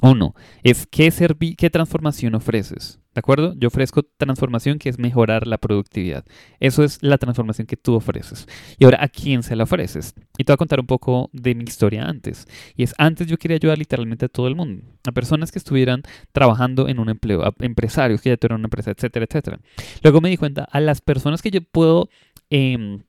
Uno, 0.00 0.34
es 0.62 0.86
qué, 0.86 1.12
qué 1.56 1.70
transformación 1.70 2.34
ofreces. 2.34 3.00
¿De 3.14 3.20
acuerdo? 3.20 3.54
Yo 3.56 3.68
ofrezco 3.68 4.02
transformación 4.02 4.78
que 4.80 4.88
es 4.88 4.98
mejorar 4.98 5.46
la 5.46 5.58
productividad. 5.58 6.24
Eso 6.58 6.82
es 6.82 7.00
la 7.00 7.16
transformación 7.16 7.68
que 7.68 7.76
tú 7.76 7.94
ofreces. 7.94 8.48
Y 8.76 8.84
ahora, 8.84 8.98
¿a 9.00 9.08
quién 9.08 9.44
se 9.44 9.54
la 9.54 9.64
ofreces? 9.64 10.14
Y 10.36 10.42
te 10.42 10.50
voy 10.50 10.54
a 10.54 10.56
contar 10.56 10.80
un 10.80 10.86
poco 10.86 11.30
de 11.32 11.54
mi 11.54 11.62
historia 11.62 12.06
antes. 12.06 12.48
Y 12.74 12.82
es, 12.82 12.92
antes 12.98 13.28
yo 13.28 13.36
quería 13.36 13.54
ayudar 13.54 13.78
literalmente 13.78 14.24
a 14.24 14.28
todo 14.28 14.48
el 14.48 14.56
mundo. 14.56 14.82
A 15.06 15.12
personas 15.12 15.52
que 15.52 15.60
estuvieran 15.60 16.02
trabajando 16.32 16.88
en 16.88 16.98
un 16.98 17.08
empleo, 17.08 17.44
a 17.44 17.54
empresarios 17.60 18.20
que 18.20 18.30
ya 18.30 18.36
tuvieran 18.36 18.58
una 18.60 18.66
empresa, 18.66 18.90
etcétera, 18.90 19.26
etcétera. 19.28 19.60
Luego 20.02 20.20
me 20.20 20.28
di 20.28 20.36
cuenta, 20.36 20.64
a 20.64 20.80
las 20.80 21.00
personas 21.00 21.40
que 21.40 21.50
yo 21.50 21.60
puedo... 21.62 22.08
Em, 22.50 23.02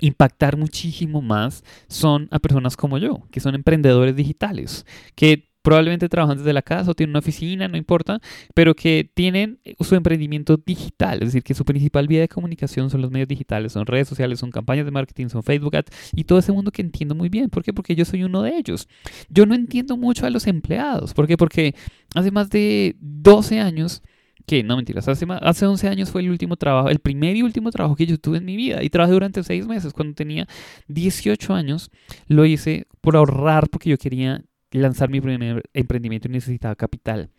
impactar 0.00 0.56
muchísimo 0.56 1.20
más 1.22 1.64
son 1.88 2.28
a 2.30 2.38
personas 2.38 2.76
como 2.76 2.98
yo, 2.98 3.26
que 3.32 3.40
son 3.40 3.56
emprendedores 3.56 4.14
digitales, 4.14 4.86
que 5.16 5.47
probablemente 5.68 6.08
trabajan 6.08 6.38
desde 6.38 6.54
la 6.54 6.62
casa 6.62 6.90
o 6.90 6.94
tienen 6.94 7.10
una 7.10 7.18
oficina, 7.18 7.68
no 7.68 7.76
importa, 7.76 8.20
pero 8.54 8.74
que 8.74 9.10
tienen 9.12 9.58
su 9.80 9.96
emprendimiento 9.96 10.56
digital, 10.56 11.18
es 11.18 11.28
decir, 11.28 11.42
que 11.42 11.52
su 11.52 11.66
principal 11.66 12.08
vía 12.08 12.20
de 12.20 12.28
comunicación 12.28 12.88
son 12.88 13.02
los 13.02 13.10
medios 13.10 13.28
digitales, 13.28 13.72
son 13.72 13.84
redes 13.84 14.08
sociales, 14.08 14.38
son 14.38 14.50
campañas 14.50 14.86
de 14.86 14.92
marketing, 14.92 15.28
son 15.28 15.42
Facebook 15.42 15.76
Ads 15.76 15.90
y 16.14 16.24
todo 16.24 16.38
ese 16.38 16.52
mundo 16.52 16.70
que 16.70 16.80
entiendo 16.80 17.14
muy 17.14 17.28
bien. 17.28 17.50
¿Por 17.50 17.62
qué? 17.62 17.74
Porque 17.74 17.94
yo 17.94 18.06
soy 18.06 18.24
uno 18.24 18.40
de 18.40 18.56
ellos. 18.56 18.88
Yo 19.28 19.44
no 19.44 19.54
entiendo 19.54 19.98
mucho 19.98 20.24
a 20.24 20.30
los 20.30 20.46
empleados. 20.46 21.12
¿Por 21.12 21.26
qué? 21.26 21.36
Porque 21.36 21.74
hace 22.14 22.30
más 22.30 22.48
de 22.48 22.96
12 23.00 23.60
años 23.60 24.02
que 24.46 24.62
no 24.62 24.74
mentiras, 24.74 25.06
hace, 25.06 25.26
hace 25.42 25.66
11 25.66 25.86
años 25.88 26.10
fue 26.10 26.22
el 26.22 26.30
último 26.30 26.56
trabajo, 26.56 26.88
el 26.88 27.00
primer 27.00 27.36
y 27.36 27.42
último 27.42 27.70
trabajo 27.70 27.94
que 27.94 28.06
yo 28.06 28.16
tuve 28.16 28.38
en 28.38 28.46
mi 28.46 28.56
vida 28.56 28.82
y 28.82 28.88
trabajé 28.88 29.12
durante 29.12 29.44
6 29.44 29.66
meses. 29.66 29.92
Cuando 29.92 30.14
tenía 30.14 30.48
18 30.86 31.52
años 31.52 31.90
lo 32.26 32.46
hice 32.46 32.86
por 33.02 33.16
ahorrar 33.16 33.68
porque 33.68 33.90
yo 33.90 33.98
quería 33.98 34.42
lanzar 34.70 35.10
mi 35.10 35.20
primer 35.20 35.62
emprendimiento 35.72 36.28
necesitaba 36.28 36.74
capital. 36.76 37.30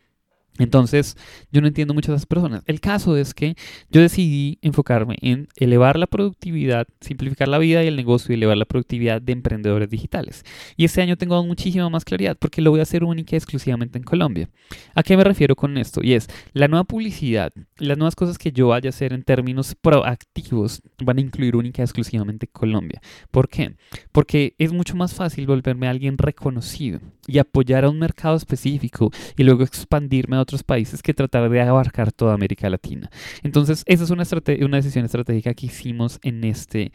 Entonces, 0.59 1.17
yo 1.51 1.61
no 1.61 1.67
entiendo 1.67 1.93
muchas 1.93 2.13
esas 2.13 2.25
personas. 2.25 2.63
El 2.65 2.79
caso 2.81 3.17
es 3.17 3.33
que 3.33 3.55
yo 3.89 4.01
decidí 4.01 4.59
enfocarme 4.61 5.17
en 5.21 5.47
elevar 5.55 5.97
la 5.97 6.05
productividad, 6.05 6.87
simplificar 7.01 7.47
la 7.47 7.57
vida 7.57 7.83
y 7.83 7.87
el 7.87 7.95
negocio 7.95 8.33
y 8.33 8.37
elevar 8.37 8.57
la 8.57 8.65
productividad 8.65 9.21
de 9.21 9.31
emprendedores 9.31 9.89
digitales. 9.89 10.43
Y 10.75 10.85
este 10.85 11.01
año 11.01 11.17
tengo 11.17 11.43
muchísima 11.43 11.89
más 11.89 12.05
claridad 12.05 12.37
porque 12.37 12.61
lo 12.61 12.71
voy 12.71 12.81
a 12.81 12.83
hacer 12.83 13.03
única 13.03 13.35
y 13.35 13.37
exclusivamente 13.37 13.97
en 13.97 14.03
Colombia. 14.03 14.49
¿A 14.93 15.03
qué 15.03 15.17
me 15.17 15.23
refiero 15.23 15.55
con 15.55 15.77
esto? 15.77 16.01
Y 16.03 16.13
es 16.13 16.27
la 16.53 16.67
nueva 16.67 16.83
publicidad, 16.83 17.51
las 17.77 17.97
nuevas 17.97 18.15
cosas 18.15 18.37
que 18.37 18.51
yo 18.51 18.67
vaya 18.67 18.89
a 18.89 18.91
hacer 18.91 19.13
en 19.13 19.23
términos 19.23 19.75
proactivos 19.75 20.81
van 21.03 21.17
a 21.17 21.21
incluir 21.21 21.55
única 21.55 21.81
y 21.81 21.85
exclusivamente 21.85 22.47
Colombia. 22.47 23.01
¿Por 23.31 23.47
qué? 23.47 23.75
Porque 24.11 24.55
es 24.57 24.73
mucho 24.73 24.95
más 24.95 25.13
fácil 25.13 25.47
volverme 25.47 25.87
a 25.87 25.91
alguien 25.91 26.17
reconocido 26.17 26.99
y 27.27 27.37
apoyar 27.37 27.85
a 27.85 27.89
un 27.89 27.99
mercado 27.99 28.35
específico 28.35 29.11
y 29.37 29.43
luego 29.43 29.63
expandirme 29.63 30.35
a 30.35 30.41
otros 30.49 30.63
países 30.63 31.03
que 31.03 31.13
tratar 31.13 31.49
de 31.49 31.61
abarcar 31.61 32.11
toda 32.11 32.33
América 32.33 32.69
Latina. 32.69 33.09
Entonces, 33.43 33.83
esa 33.85 34.03
es 34.03 34.09
una, 34.09 34.23
una 34.61 34.77
decisión 34.77 35.05
estratégica 35.05 35.53
que 35.53 35.67
hicimos 35.67 36.19
en 36.23 36.43
este 36.43 36.91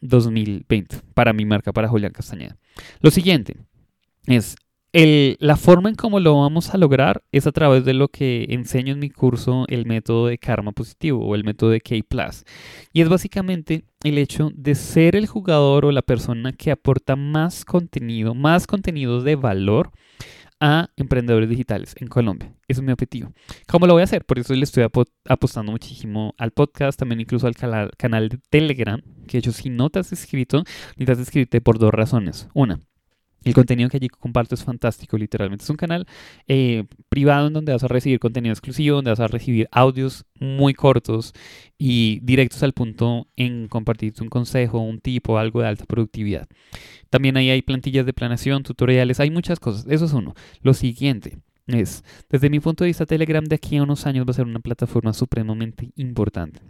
2020 0.00 0.96
eh, 0.96 1.00
para 1.14 1.32
mi 1.32 1.44
marca, 1.44 1.72
para 1.72 1.88
Julián 1.88 2.12
Castañeda. 2.12 2.56
Lo 3.00 3.10
siguiente 3.10 3.56
es 4.26 4.56
el, 4.92 5.36
la 5.38 5.56
forma 5.56 5.88
en 5.88 5.94
cómo 5.94 6.18
lo 6.18 6.40
vamos 6.40 6.74
a 6.74 6.78
lograr 6.78 7.22
es 7.30 7.46
a 7.46 7.52
través 7.52 7.84
de 7.84 7.94
lo 7.94 8.08
que 8.08 8.46
enseño 8.50 8.92
en 8.92 8.98
mi 8.98 9.08
curso, 9.08 9.64
el 9.68 9.86
método 9.86 10.26
de 10.26 10.38
karma 10.38 10.72
positivo 10.72 11.24
o 11.24 11.36
el 11.36 11.44
método 11.44 11.70
de 11.70 11.80
K⁇ 11.80 11.94
Y 12.92 13.00
es 13.00 13.08
básicamente 13.08 13.84
el 14.02 14.18
hecho 14.18 14.50
de 14.52 14.74
ser 14.74 15.14
el 15.14 15.28
jugador 15.28 15.84
o 15.84 15.92
la 15.92 16.02
persona 16.02 16.52
que 16.52 16.72
aporta 16.72 17.14
más 17.14 17.64
contenido, 17.64 18.34
más 18.34 18.66
contenido 18.66 19.22
de 19.22 19.36
valor 19.36 19.92
a 20.60 20.90
emprendedores 20.96 21.48
digitales 21.48 21.94
en 21.96 22.08
Colombia. 22.08 22.54
Ese 22.68 22.80
es 22.80 22.86
mi 22.86 22.92
objetivo. 22.92 23.32
¿Cómo 23.66 23.86
lo 23.86 23.94
voy 23.94 24.02
a 24.02 24.04
hacer? 24.04 24.24
Por 24.24 24.38
eso 24.38 24.54
le 24.54 24.64
estoy 24.64 24.84
apostando 25.28 25.72
muchísimo 25.72 26.34
al 26.38 26.50
podcast, 26.52 26.98
también 26.98 27.20
incluso 27.20 27.46
al 27.46 27.56
canal 27.56 28.28
de 28.28 28.38
Telegram, 28.50 29.00
que 29.26 29.32
de 29.32 29.38
hecho 29.38 29.52
si 29.52 29.70
no 29.70 29.90
te 29.90 29.98
has 30.00 30.12
inscrito, 30.12 30.62
necesitas 30.96 31.18
inscribirte 31.18 31.60
por 31.60 31.78
dos 31.78 31.92
razones. 31.92 32.48
Una, 32.54 32.80
el 33.44 33.54
contenido 33.54 33.88
que 33.88 33.96
allí 33.96 34.08
comparto 34.08 34.54
es 34.54 34.64
fantástico, 34.64 35.16
literalmente. 35.16 35.64
Es 35.64 35.70
un 35.70 35.76
canal 35.76 36.06
eh, 36.46 36.84
privado 37.08 37.46
en 37.46 37.54
donde 37.54 37.72
vas 37.72 37.82
a 37.82 37.88
recibir 37.88 38.18
contenido 38.18 38.52
exclusivo, 38.52 38.96
donde 38.96 39.10
vas 39.10 39.20
a 39.20 39.28
recibir 39.28 39.68
audios 39.72 40.26
muy 40.38 40.74
cortos 40.74 41.32
y 41.78 42.20
directos 42.22 42.62
al 42.62 42.72
punto 42.72 43.28
en 43.36 43.68
compartirte 43.68 44.22
un 44.22 44.28
consejo, 44.28 44.80
un 44.80 45.00
tipo, 45.00 45.38
algo 45.38 45.62
de 45.62 45.68
alta 45.68 45.86
productividad. 45.86 46.48
También 47.08 47.36
ahí 47.36 47.50
hay 47.50 47.62
plantillas 47.62 48.06
de 48.06 48.12
planeación, 48.12 48.62
tutoriales, 48.62 49.20
hay 49.20 49.30
muchas 49.30 49.58
cosas. 49.58 49.86
Eso 49.88 50.04
es 50.04 50.12
uno. 50.12 50.34
Lo 50.62 50.74
siguiente 50.74 51.38
es, 51.66 52.04
desde 52.28 52.50
mi 52.50 52.60
punto 52.60 52.84
de 52.84 52.88
vista, 52.88 53.06
Telegram 53.06 53.44
de 53.44 53.56
aquí 53.56 53.76
a 53.78 53.82
unos 53.82 54.06
años 54.06 54.26
va 54.26 54.30
a 54.32 54.34
ser 54.34 54.46
una 54.46 54.60
plataforma 54.60 55.12
supremamente 55.12 55.90
importante 55.96 56.60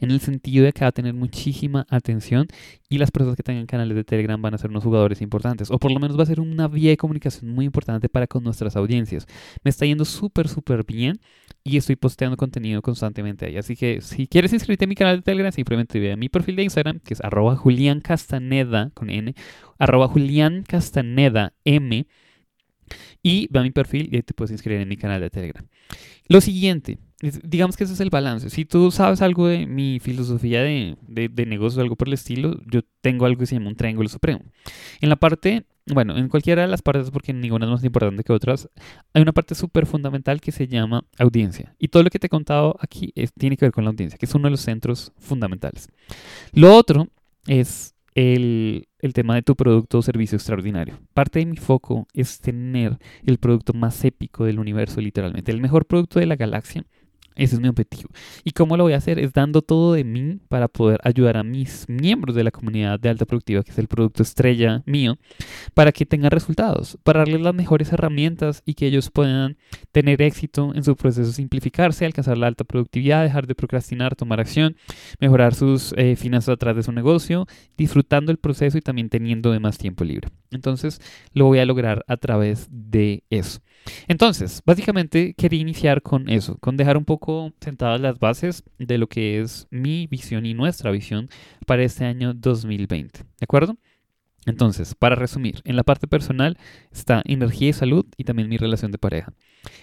en 0.00 0.10
el 0.10 0.20
sentido 0.20 0.64
de 0.64 0.72
que 0.72 0.82
va 0.82 0.88
a 0.88 0.92
tener 0.92 1.14
muchísima 1.14 1.86
atención 1.88 2.46
y 2.88 2.98
las 2.98 3.10
personas 3.10 3.36
que 3.36 3.42
tengan 3.42 3.66
canales 3.66 3.96
de 3.96 4.04
Telegram 4.04 4.40
van 4.40 4.54
a 4.54 4.58
ser 4.58 4.70
unos 4.70 4.84
jugadores 4.84 5.20
importantes, 5.22 5.70
o 5.70 5.78
por 5.78 5.90
lo 5.90 5.98
menos 5.98 6.18
va 6.18 6.24
a 6.24 6.26
ser 6.26 6.40
una 6.40 6.68
vía 6.68 6.90
de 6.90 6.96
comunicación 6.96 7.50
muy 7.50 7.64
importante 7.64 8.08
para 8.08 8.26
con 8.26 8.44
nuestras 8.44 8.76
audiencias. 8.76 9.26
Me 9.64 9.70
está 9.70 9.86
yendo 9.86 10.04
súper, 10.04 10.48
súper 10.48 10.84
bien 10.84 11.18
y 11.64 11.76
estoy 11.76 11.96
posteando 11.96 12.36
contenido 12.36 12.82
constantemente 12.82 13.46
ahí. 13.46 13.56
Así 13.56 13.76
que 13.76 14.00
si 14.00 14.26
quieres 14.26 14.52
inscribirte 14.52 14.84
a 14.84 14.88
mi 14.88 14.94
canal 14.94 15.16
de 15.16 15.22
Telegram, 15.22 15.52
simplemente 15.52 15.98
ve 16.00 16.12
a 16.12 16.16
mi 16.16 16.28
perfil 16.28 16.56
de 16.56 16.64
Instagram, 16.64 17.00
que 17.00 17.14
es 17.14 17.20
arroba 17.22 17.56
Julián 17.56 18.02
con 18.94 19.10
N, 19.10 19.34
arroba 19.78 20.08
Julián 20.08 20.64
M, 21.64 22.06
y 23.22 23.48
ve 23.50 23.60
a 23.60 23.62
mi 23.62 23.70
perfil 23.70 24.08
y 24.12 24.16
ahí 24.16 24.22
te 24.22 24.34
puedes 24.34 24.50
inscribir 24.50 24.80
en 24.80 24.88
mi 24.88 24.96
canal 24.96 25.20
de 25.20 25.30
Telegram. 25.30 25.66
Lo 26.28 26.40
siguiente, 26.40 26.98
digamos 27.22 27.76
que 27.76 27.84
ese 27.84 27.92
es 27.92 28.00
el 28.00 28.10
balance. 28.10 28.50
Si 28.50 28.64
tú 28.64 28.90
sabes 28.90 29.22
algo 29.22 29.46
de 29.46 29.66
mi 29.66 30.00
filosofía 30.00 30.62
de, 30.62 30.96
de, 31.06 31.28
de 31.28 31.46
negocio, 31.46 31.80
algo 31.80 31.94
por 31.94 32.08
el 32.08 32.14
estilo, 32.14 32.58
yo 32.66 32.80
tengo 33.00 33.26
algo 33.26 33.38
que 33.38 33.46
se 33.46 33.54
llama 33.54 33.68
un 33.68 33.76
triángulo 33.76 34.08
supremo. 34.08 34.42
En 35.00 35.08
la 35.08 35.16
parte, 35.16 35.64
bueno, 35.86 36.16
en 36.16 36.28
cualquiera 36.28 36.62
de 36.62 36.68
las 36.68 36.82
partes, 36.82 37.10
porque 37.10 37.32
ninguna 37.32 37.66
es 37.66 37.70
más 37.70 37.84
importante 37.84 38.24
que 38.24 38.32
otras, 38.32 38.68
hay 39.14 39.22
una 39.22 39.32
parte 39.32 39.54
súper 39.54 39.86
fundamental 39.86 40.40
que 40.40 40.50
se 40.50 40.66
llama 40.66 41.04
audiencia. 41.16 41.74
Y 41.78 41.88
todo 41.88 42.02
lo 42.02 42.10
que 42.10 42.18
te 42.18 42.26
he 42.26 42.30
contado 42.30 42.76
aquí 42.80 43.12
es, 43.14 43.32
tiene 43.32 43.56
que 43.56 43.66
ver 43.66 43.72
con 43.72 43.84
la 43.84 43.90
audiencia, 43.90 44.18
que 44.18 44.26
es 44.26 44.34
uno 44.34 44.46
de 44.46 44.50
los 44.50 44.60
centros 44.60 45.12
fundamentales. 45.18 45.88
Lo 46.52 46.74
otro 46.74 47.06
es 47.46 47.94
el, 48.14 48.88
el, 48.98 49.12
tema 49.12 49.36
de 49.36 49.42
tu 49.42 49.54
producto 49.54 49.98
o 49.98 50.02
servicio 50.02 50.36
extraordinario. 50.36 50.98
Parte 51.14 51.38
de 51.38 51.46
mi 51.46 51.56
foco 51.56 52.08
es 52.12 52.40
tener 52.40 52.98
el 53.24 53.38
producto 53.38 53.72
más 53.72 54.04
épico 54.04 54.44
del 54.44 54.58
universo, 54.58 55.00
literalmente, 55.00 55.52
el 55.52 55.60
mejor 55.60 55.86
producto 55.86 56.18
de 56.18 56.26
la 56.26 56.36
galaxia 56.36 56.84
ese 57.34 57.54
es 57.54 57.60
mi 57.60 57.68
objetivo. 57.68 58.10
¿Y 58.44 58.50
cómo 58.50 58.76
lo 58.76 58.84
voy 58.84 58.92
a 58.92 58.98
hacer? 58.98 59.18
Es 59.18 59.32
dando 59.32 59.62
todo 59.62 59.94
de 59.94 60.04
mí 60.04 60.38
para 60.48 60.68
poder 60.68 61.00
ayudar 61.04 61.36
a 61.36 61.42
mis 61.42 61.88
miembros 61.88 62.34
de 62.34 62.44
la 62.44 62.50
comunidad 62.50 63.00
de 63.00 63.08
alta 63.08 63.24
productiva, 63.24 63.62
que 63.62 63.70
es 63.70 63.78
el 63.78 63.88
producto 63.88 64.22
estrella 64.22 64.82
mío, 64.86 65.18
para 65.74 65.92
que 65.92 66.04
tengan 66.06 66.30
resultados, 66.30 66.98
para 67.02 67.20
darles 67.20 67.40
las 67.40 67.54
mejores 67.54 67.92
herramientas 67.92 68.62
y 68.66 68.74
que 68.74 68.86
ellos 68.86 69.10
puedan 69.10 69.56
tener 69.92 70.20
éxito 70.22 70.72
en 70.74 70.84
su 70.84 70.96
proceso, 70.96 71.32
simplificarse, 71.32 72.04
alcanzar 72.04 72.36
la 72.36 72.46
alta 72.48 72.64
productividad, 72.64 73.22
dejar 73.22 73.46
de 73.46 73.54
procrastinar, 73.54 74.16
tomar 74.16 74.40
acción, 74.40 74.76
mejorar 75.20 75.54
sus 75.54 75.94
eh, 75.96 76.16
finanzas 76.16 76.54
atrás 76.54 76.76
de 76.76 76.82
su 76.82 76.92
negocio, 76.92 77.46
disfrutando 77.76 78.32
el 78.32 78.38
proceso 78.38 78.76
y 78.76 78.82
también 78.82 79.08
teniendo 79.08 79.52
más 79.60 79.78
tiempo 79.78 80.04
libre. 80.04 80.28
Entonces, 80.50 81.00
lo 81.32 81.46
voy 81.46 81.58
a 81.58 81.66
lograr 81.66 82.04
a 82.08 82.16
través 82.16 82.68
de 82.70 83.24
eso. 83.30 83.60
Entonces, 84.08 84.62
básicamente 84.64 85.34
quería 85.34 85.60
iniciar 85.60 86.02
con 86.02 86.28
eso, 86.28 86.56
con 86.58 86.76
dejar 86.76 86.96
un 86.96 87.04
poco 87.04 87.52
sentadas 87.60 88.00
las 88.00 88.18
bases 88.18 88.64
de 88.78 88.98
lo 88.98 89.08
que 89.08 89.40
es 89.40 89.66
mi 89.70 90.06
visión 90.06 90.46
y 90.46 90.54
nuestra 90.54 90.90
visión 90.90 91.28
para 91.66 91.82
este 91.82 92.04
año 92.04 92.34
2020. 92.34 93.20
¿De 93.20 93.44
acuerdo? 93.44 93.76
Entonces, 94.44 94.96
para 94.96 95.14
resumir, 95.14 95.60
en 95.64 95.76
la 95.76 95.84
parte 95.84 96.08
personal 96.08 96.58
está 96.90 97.22
energía 97.24 97.68
y 97.68 97.72
salud 97.72 98.06
y 98.16 98.24
también 98.24 98.48
mi 98.48 98.56
relación 98.56 98.90
de 98.90 98.98
pareja. 98.98 99.32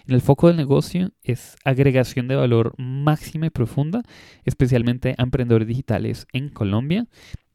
En 0.06 0.14
el 0.14 0.22
foco 0.22 0.48
del 0.48 0.58
negocio 0.58 1.12
es 1.24 1.56
agregación 1.64 2.28
de 2.28 2.36
valor 2.36 2.74
máxima 2.78 3.46
y 3.46 3.52
profunda, 3.52 4.04
especialmente 4.44 5.16
a 5.18 5.24
emprendedores 5.24 5.68
digitales 5.68 6.28
en 6.34 6.50
Colombia 6.50 7.08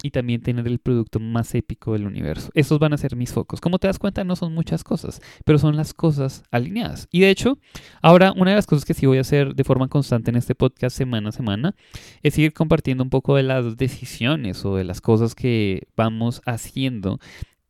y 0.04 0.10
también 0.10 0.42
tener 0.42 0.66
el 0.66 0.80
producto 0.80 1.18
más 1.18 1.54
épico 1.54 1.94
del 1.94 2.06
universo. 2.06 2.50
Esos 2.52 2.78
van 2.78 2.92
a 2.92 2.98
ser 2.98 3.16
mis 3.16 3.32
focos. 3.32 3.62
Como 3.62 3.78
te 3.78 3.86
das 3.86 3.98
cuenta, 3.98 4.22
no 4.22 4.36
son 4.36 4.52
muchas 4.52 4.84
cosas, 4.84 5.22
pero 5.46 5.58
son 5.58 5.76
las 5.76 5.94
cosas 5.94 6.42
alineadas. 6.50 7.08
Y 7.10 7.20
de 7.20 7.30
hecho, 7.30 7.58
ahora 8.02 8.32
una 8.36 8.50
de 8.50 8.56
las 8.56 8.66
cosas 8.66 8.84
que 8.84 8.92
sí 8.92 9.06
voy 9.06 9.16
a 9.16 9.22
hacer 9.22 9.54
de 9.54 9.64
forma 9.64 9.88
constante 9.88 10.30
en 10.30 10.36
este 10.36 10.54
podcast 10.54 10.94
semana 10.94 11.30
a 11.30 11.32
semana 11.32 11.74
es 12.22 12.34
seguir 12.34 12.52
compartiendo 12.52 13.02
un 13.02 13.08
poco 13.08 13.34
de 13.36 13.44
las 13.44 13.78
decisiones 13.78 14.62
o 14.66 14.76
de 14.76 14.84
las 14.84 15.00
cosas 15.00 15.34
que 15.34 15.88
vamos 15.96 16.42
haciendo 16.44 17.18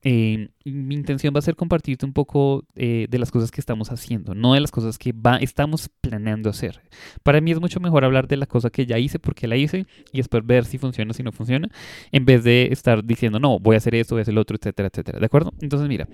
eh, 0.07 0.51
mi 0.67 0.95
intención 0.95 1.35
va 1.35 1.39
a 1.39 1.43
ser 1.43 1.57
compartirte 1.57 2.05
un 2.05 2.13
poco 2.13 2.67
eh, 2.77 3.07
de 3.09 3.19
las 3.19 3.31
cosas 3.31 3.51
que 3.51 3.61
estamos 3.61 3.91
haciendo, 3.91 4.35
no 4.35 4.53
de 4.53 4.61
las 4.61 4.71
cosas 4.71 4.99
que 4.99 5.13
va, 5.13 5.39
estamos 5.39 5.89
planeando 6.03 6.51
hacer. 6.51 6.83
Para 7.23 7.41
mí 7.41 7.53
es 7.53 7.59
mucho 7.59 7.81
mejor 7.81 8.05
hablar 8.05 8.29
de 8.29 8.37
la 8.37 8.45
cosa 8.45 8.69
que 8.69 8.85
ya 8.85 8.99
hice, 8.99 9.19
porque 9.19 9.49
la 9.49 9.57
hice, 9.57 9.87
y 10.13 10.19
después 10.19 10.45
ver 10.45 10.67
si 10.67 10.77
funciona 10.77 11.11
o 11.11 11.15
si 11.15 11.23
no 11.23 11.33
funciona, 11.33 11.69
en 12.13 12.27
vez 12.27 12.45
de 12.45 12.69
estar 12.71 13.03
diciendo, 13.03 13.41
no, 13.41 13.59
voy 13.59 13.77
a 13.77 13.79
hacer 13.79 13.95
esto, 13.95 14.15
voy 14.15 14.21
a 14.21 14.23
hacer 14.23 14.35
lo 14.35 14.43
otro, 14.43 14.59
etcétera, 14.59 14.91
etcétera. 14.93 15.19
¿De 15.19 15.27
acuerdo? 15.27 15.55
Entonces, 15.63 15.89
mira, 15.89 16.07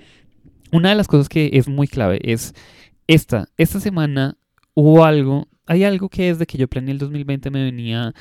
una 0.70 0.90
de 0.90 0.94
las 0.94 1.08
cosas 1.08 1.28
que 1.28 1.50
es 1.52 1.68
muy 1.68 1.88
clave 1.88 2.20
es 2.22 2.54
esta. 3.08 3.48
Esta 3.56 3.80
semana 3.80 4.36
hubo 4.74 5.04
algo, 5.04 5.48
hay 5.66 5.82
algo 5.82 6.08
que 6.08 6.26
desde 6.26 6.46
que 6.46 6.58
yo 6.58 6.68
planeé 6.68 6.92
el 6.92 6.98
2020 6.98 7.50
me 7.50 7.64
venía 7.64 8.14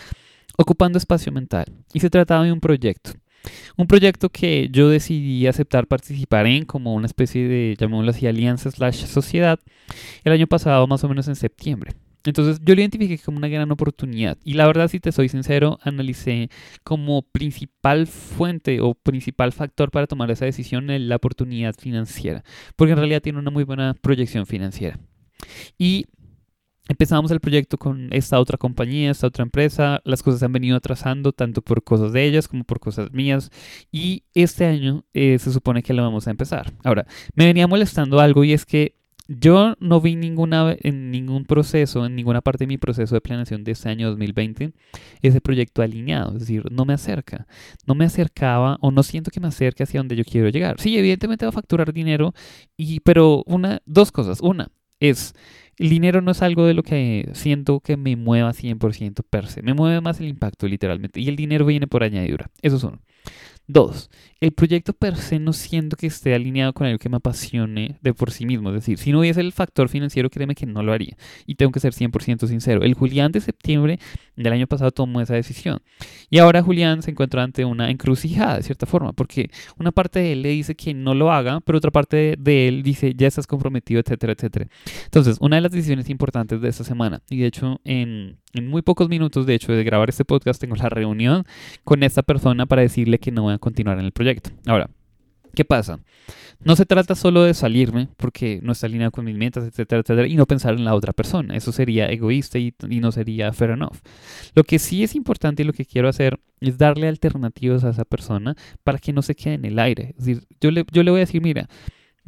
ocupando 0.57 0.97
espacio 0.97 1.31
mental, 1.31 1.65
y 1.93 1.99
se 1.99 2.09
trataba 2.09 2.43
de 2.43 2.51
un 2.51 2.59
proyecto. 2.59 3.11
Un 3.77 3.87
proyecto 3.87 4.29
que 4.29 4.69
yo 4.71 4.89
decidí 4.89 5.47
aceptar 5.47 5.87
participar 5.87 6.45
en 6.47 6.65
como 6.65 6.93
una 6.93 7.05
especie 7.05 7.47
de, 7.47 7.75
llamémoslo 7.79 8.11
así, 8.11 8.27
alianza 8.27 8.71
slash 8.71 9.05
sociedad 9.05 9.59
el 10.23 10.33
año 10.33 10.47
pasado, 10.47 10.85
más 10.87 11.03
o 11.03 11.09
menos 11.09 11.27
en 11.27 11.35
septiembre. 11.35 11.93
Entonces 12.25 12.59
yo 12.63 12.75
lo 12.75 12.81
identifiqué 12.81 13.17
como 13.17 13.37
una 13.37 13.47
gran 13.47 13.71
oportunidad 13.71 14.37
y 14.43 14.53
la 14.53 14.67
verdad, 14.67 14.89
si 14.89 14.99
te 14.99 15.11
soy 15.11 15.29
sincero, 15.29 15.79
analicé 15.81 16.49
como 16.83 17.21
principal 17.21 18.07
fuente 18.07 18.81
o 18.81 18.93
principal 18.93 19.53
factor 19.53 19.89
para 19.89 20.07
tomar 20.07 20.29
esa 20.29 20.45
decisión 20.45 20.87
la 20.89 21.15
oportunidad 21.15 21.75
financiera, 21.75 22.43
porque 22.75 22.91
en 22.91 22.97
realidad 22.97 23.21
tiene 23.21 23.39
una 23.39 23.51
muy 23.51 23.63
buena 23.63 23.93
proyección 23.93 24.45
financiera. 24.45 24.99
Y 25.77 26.07
Empezamos 26.89 27.29
el 27.29 27.39
proyecto 27.39 27.77
con 27.77 28.11
esta 28.11 28.39
otra 28.39 28.57
compañía, 28.57 29.11
esta 29.11 29.27
otra 29.27 29.43
empresa. 29.43 30.01
Las 30.05 30.23
cosas 30.23 30.39
se 30.39 30.45
han 30.45 30.53
venido 30.53 30.75
atrasando 30.75 31.31
tanto 31.33 31.61
por 31.61 31.83
cosas 31.83 32.13
de 32.13 32.25
ellas 32.25 32.47
como 32.47 32.63
por 32.63 32.79
cosas 32.79 33.13
mías. 33.13 33.51
Y 33.91 34.23
este 34.33 34.65
año 34.65 35.05
eh, 35.13 35.37
se 35.37 35.51
supone 35.51 35.83
que 35.83 35.93
lo 35.93 36.01
vamos 36.01 36.27
a 36.27 36.31
empezar. 36.31 36.73
Ahora, 36.83 37.05
me 37.35 37.45
venía 37.45 37.67
molestando 37.67 38.19
algo 38.19 38.43
y 38.43 38.53
es 38.53 38.65
que 38.65 38.95
yo 39.27 39.75
no 39.79 40.01
vi 40.01 40.15
ninguna, 40.15 40.75
en 40.81 41.11
ningún 41.11 41.45
proceso, 41.45 42.07
en 42.07 42.15
ninguna 42.15 42.41
parte 42.41 42.63
de 42.63 42.67
mi 42.69 42.79
proceso 42.79 43.13
de 43.13 43.21
planeación 43.21 43.63
de 43.63 43.73
este 43.73 43.87
año 43.87 44.09
2020, 44.09 44.73
ese 45.21 45.41
proyecto 45.41 45.83
alineado. 45.83 46.33
Es 46.33 46.39
decir, 46.39 46.71
no 46.71 46.85
me 46.85 46.95
acerca. 46.95 47.45
No 47.85 47.93
me 47.93 48.05
acercaba 48.05 48.79
o 48.81 48.89
no 48.89 49.03
siento 49.03 49.29
que 49.29 49.39
me 49.39 49.47
acerque 49.47 49.83
hacia 49.83 49.99
donde 49.99 50.15
yo 50.15 50.23
quiero 50.25 50.49
llegar. 50.49 50.79
Sí, 50.79 50.97
evidentemente 50.97 51.45
va 51.45 51.49
a 51.49 51.51
facturar 51.51 51.93
dinero, 51.93 52.33
y, 52.75 53.01
pero 53.01 53.43
una, 53.45 53.83
dos 53.85 54.11
cosas. 54.11 54.41
Una 54.41 54.71
es 54.99 55.33
el 55.79 55.89
dinero 55.89 56.21
no 56.21 56.31
es 56.31 56.41
algo 56.41 56.65
de 56.65 56.73
lo 56.73 56.83
que 56.83 57.29
siento 57.33 57.79
que 57.79 57.95
me 57.95 58.17
mueva 58.17 58.51
100% 58.51 59.23
per 59.27 59.47
se. 59.47 59.61
Me 59.61 59.73
mueve 59.73 60.01
más 60.01 60.19
el 60.19 60.27
impacto, 60.27 60.67
literalmente. 60.67 61.21
Y 61.21 61.29
el 61.29 61.37
dinero 61.37 61.65
viene 61.65 61.87
por 61.87 62.03
añadidura. 62.03 62.51
Eso 62.61 62.75
es 62.75 62.83
uno. 62.83 62.99
Dos, 63.71 64.09
el 64.39 64.51
proyecto 64.51 64.93
per 64.93 65.15
se 65.15 65.37
no 65.37 65.53
siento 65.53 65.95
que 65.95 66.07
esté 66.07 66.33
alineado 66.33 66.73
con 66.73 66.87
algo 66.87 66.97
que 66.97 67.07
me 67.07 67.17
apasione 67.17 67.99
de 68.01 68.15
por 68.15 68.31
sí 68.31 68.47
mismo. 68.47 68.69
Es 68.69 68.75
decir, 68.77 68.97
si 68.97 69.11
no 69.11 69.19
hubiese 69.19 69.41
el 69.41 69.51
factor 69.51 69.89
financiero, 69.89 70.31
créeme 70.31 70.55
que 70.55 70.65
no 70.65 70.81
lo 70.81 70.91
haría. 70.91 71.15
Y 71.45 71.53
tengo 71.53 71.71
que 71.71 71.79
ser 71.79 71.93
100% 71.93 72.47
sincero. 72.47 72.81
El 72.81 72.95
Julián 72.95 73.31
de 73.31 73.41
septiembre 73.41 73.99
del 74.35 74.53
año 74.53 74.65
pasado 74.65 74.89
tomó 74.89 75.21
esa 75.21 75.35
decisión. 75.35 75.83
Y 76.31 76.39
ahora 76.39 76.63
Julián 76.63 77.03
se 77.03 77.11
encuentra 77.11 77.43
ante 77.43 77.63
una 77.63 77.91
encrucijada, 77.91 78.55
de 78.55 78.63
cierta 78.63 78.87
forma, 78.87 79.13
porque 79.13 79.51
una 79.77 79.91
parte 79.91 80.17
de 80.17 80.31
él 80.31 80.41
le 80.41 80.49
dice 80.49 80.73
que 80.73 80.95
no 80.95 81.13
lo 81.13 81.31
haga, 81.31 81.59
pero 81.61 81.77
otra 81.77 81.91
parte 81.91 82.37
de 82.39 82.67
él 82.67 82.81
dice, 82.81 83.13
ya 83.15 83.27
estás 83.27 83.45
comprometido, 83.45 83.99
etcétera, 83.99 84.33
etcétera. 84.33 84.67
Entonces, 85.05 85.37
una 85.41 85.57
de 85.57 85.61
las 85.61 85.71
decisiones 85.71 86.09
importantes 86.09 86.59
de 86.59 86.69
esta 86.69 86.83
semana, 86.83 87.21
y 87.29 87.37
de 87.37 87.45
hecho 87.45 87.79
en 87.83 88.39
en 88.53 88.67
muy 88.67 88.81
pocos 88.81 89.09
minutos, 89.09 89.45
de 89.45 89.55
hecho, 89.55 89.71
de 89.71 89.83
grabar 89.83 90.09
este 90.09 90.25
podcast, 90.25 90.59
tengo 90.59 90.75
la 90.75 90.89
reunión 90.89 91.45
con 91.83 92.03
esta 92.03 92.23
persona 92.23 92.65
para 92.65 92.81
decirle 92.81 93.19
que 93.19 93.31
no 93.31 93.43
voy 93.43 93.53
a 93.53 93.59
continuar 93.59 93.99
en 93.99 94.05
el 94.05 94.11
proyecto. 94.11 94.49
Ahora, 94.65 94.89
¿qué 95.53 95.65
pasa? 95.65 95.99
No 96.61 96.75
se 96.75 96.85
trata 96.85 97.15
solo 97.15 97.43
de 97.43 97.53
salirme, 97.53 98.09
porque 98.17 98.59
no 98.61 98.73
está 98.73 98.87
alineado 98.87 99.11
con 99.11 99.23
mis 99.23 99.37
metas, 99.37 99.63
etcétera, 99.63 100.01
etcétera, 100.01 100.27
y 100.27 100.35
no 100.35 100.45
pensar 100.45 100.73
en 100.73 100.83
la 100.83 100.93
otra 100.93 101.13
persona. 101.13 101.55
Eso 101.55 101.71
sería 101.71 102.07
egoísta 102.07 102.59
y, 102.59 102.73
no 102.81 103.13
sería 103.13 103.53
fair 103.53 103.71
enough. 103.71 103.97
Lo 104.55 104.63
que 104.63 104.77
sí 104.77 105.03
es 105.03 105.15
importante 105.15 105.63
y 105.63 105.65
lo 105.65 105.71
que 105.71 105.85
quiero 105.85 106.09
hacer 106.09 106.39
es 106.59 106.77
darle 106.77 107.07
alternativas 107.07 107.85
a 107.85 107.91
esa 107.91 108.03
persona 108.03 108.55
para 108.83 108.97
que 108.99 109.13
no 109.13 109.21
se 109.21 109.35
quede 109.35 109.53
en 109.53 109.65
el 109.65 109.79
aire. 109.79 110.15
Es 110.17 110.25
decir, 110.25 110.47
yo 110.59 110.71
le, 110.71 110.85
yo 110.91 111.03
le 111.03 111.11
voy 111.11 111.19
a 111.19 111.25
decir, 111.25 111.41
mira, 111.41 111.69